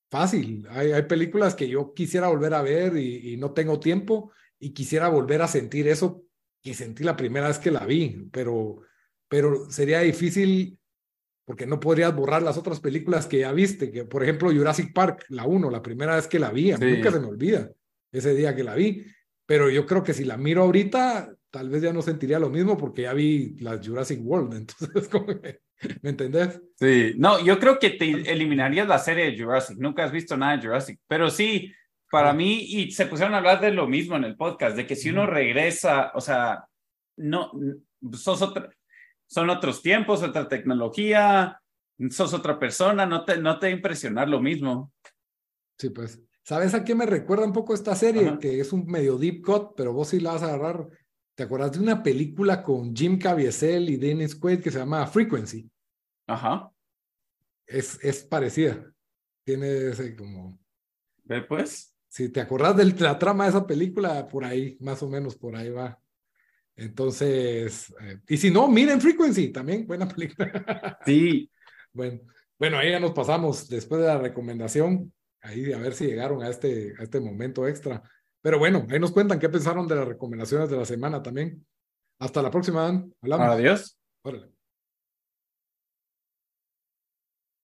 [0.10, 0.66] fácil.
[0.70, 4.72] Hay, hay películas que yo quisiera volver a ver y, y no tengo tiempo y
[4.72, 6.24] quisiera volver a sentir eso
[6.64, 8.80] que sentí la primera vez que la vi, pero,
[9.28, 10.80] pero sería difícil
[11.44, 15.26] porque no podrías borrar las otras películas que ya viste, que por ejemplo Jurassic Park,
[15.28, 17.70] la uno, la primera vez que la vi, nunca se me olvida
[18.12, 19.06] ese día que la vi,
[19.46, 22.78] pero yo creo que si la miro ahorita, tal vez ya no sentiría lo mismo
[22.78, 25.28] porque ya vi la Jurassic World, entonces, como
[26.02, 26.62] ¿me entendés?
[26.76, 30.58] Sí, no, yo creo que te eliminarías la serie de Jurassic, nunca has visto nada
[30.58, 31.74] de Jurassic, pero sí,
[32.12, 34.96] para mí, y se pusieron a hablar de lo mismo en el podcast, de que
[34.96, 36.66] si uno regresa, o sea,
[37.18, 37.52] no,
[38.14, 38.70] sos otra,
[39.28, 41.62] son otros tiempos, otra tecnología,
[42.10, 44.92] sos otra persona, no te, no te impresionar lo mismo.
[45.78, 46.20] Sí, pues.
[46.50, 48.40] ¿Sabes a qué me recuerda un poco esta serie?
[48.40, 50.90] Que es un medio deep cut, pero vos sí la vas a agarrar.
[51.36, 55.70] ¿Te acuerdas de una película con Jim Caviezel y Dennis Quaid que se llama Frequency?
[56.26, 56.72] Ajá.
[57.68, 58.84] Es, es parecida.
[59.44, 60.58] Tiene ese como...
[61.24, 61.96] ¿Ve pues?
[62.08, 65.56] Si te acordás de la trama de esa película, por ahí, más o menos por
[65.56, 66.02] ahí va.
[66.76, 70.98] Entonces, eh, y si no, miren Frequency, también buena película.
[71.06, 71.48] Sí.
[71.94, 72.22] bueno,
[72.58, 76.50] bueno, ahí ya nos pasamos después de la recomendación, ahí a ver si llegaron a
[76.50, 78.04] este, a este momento extra.
[78.42, 81.66] Pero bueno, ahí nos cuentan qué pensaron de las recomendaciones de la semana también.
[82.20, 83.14] Hasta la próxima, Dan.
[83.22, 83.48] Hablamos.
[83.48, 83.98] Adiós.
[84.24, 84.59] Órale.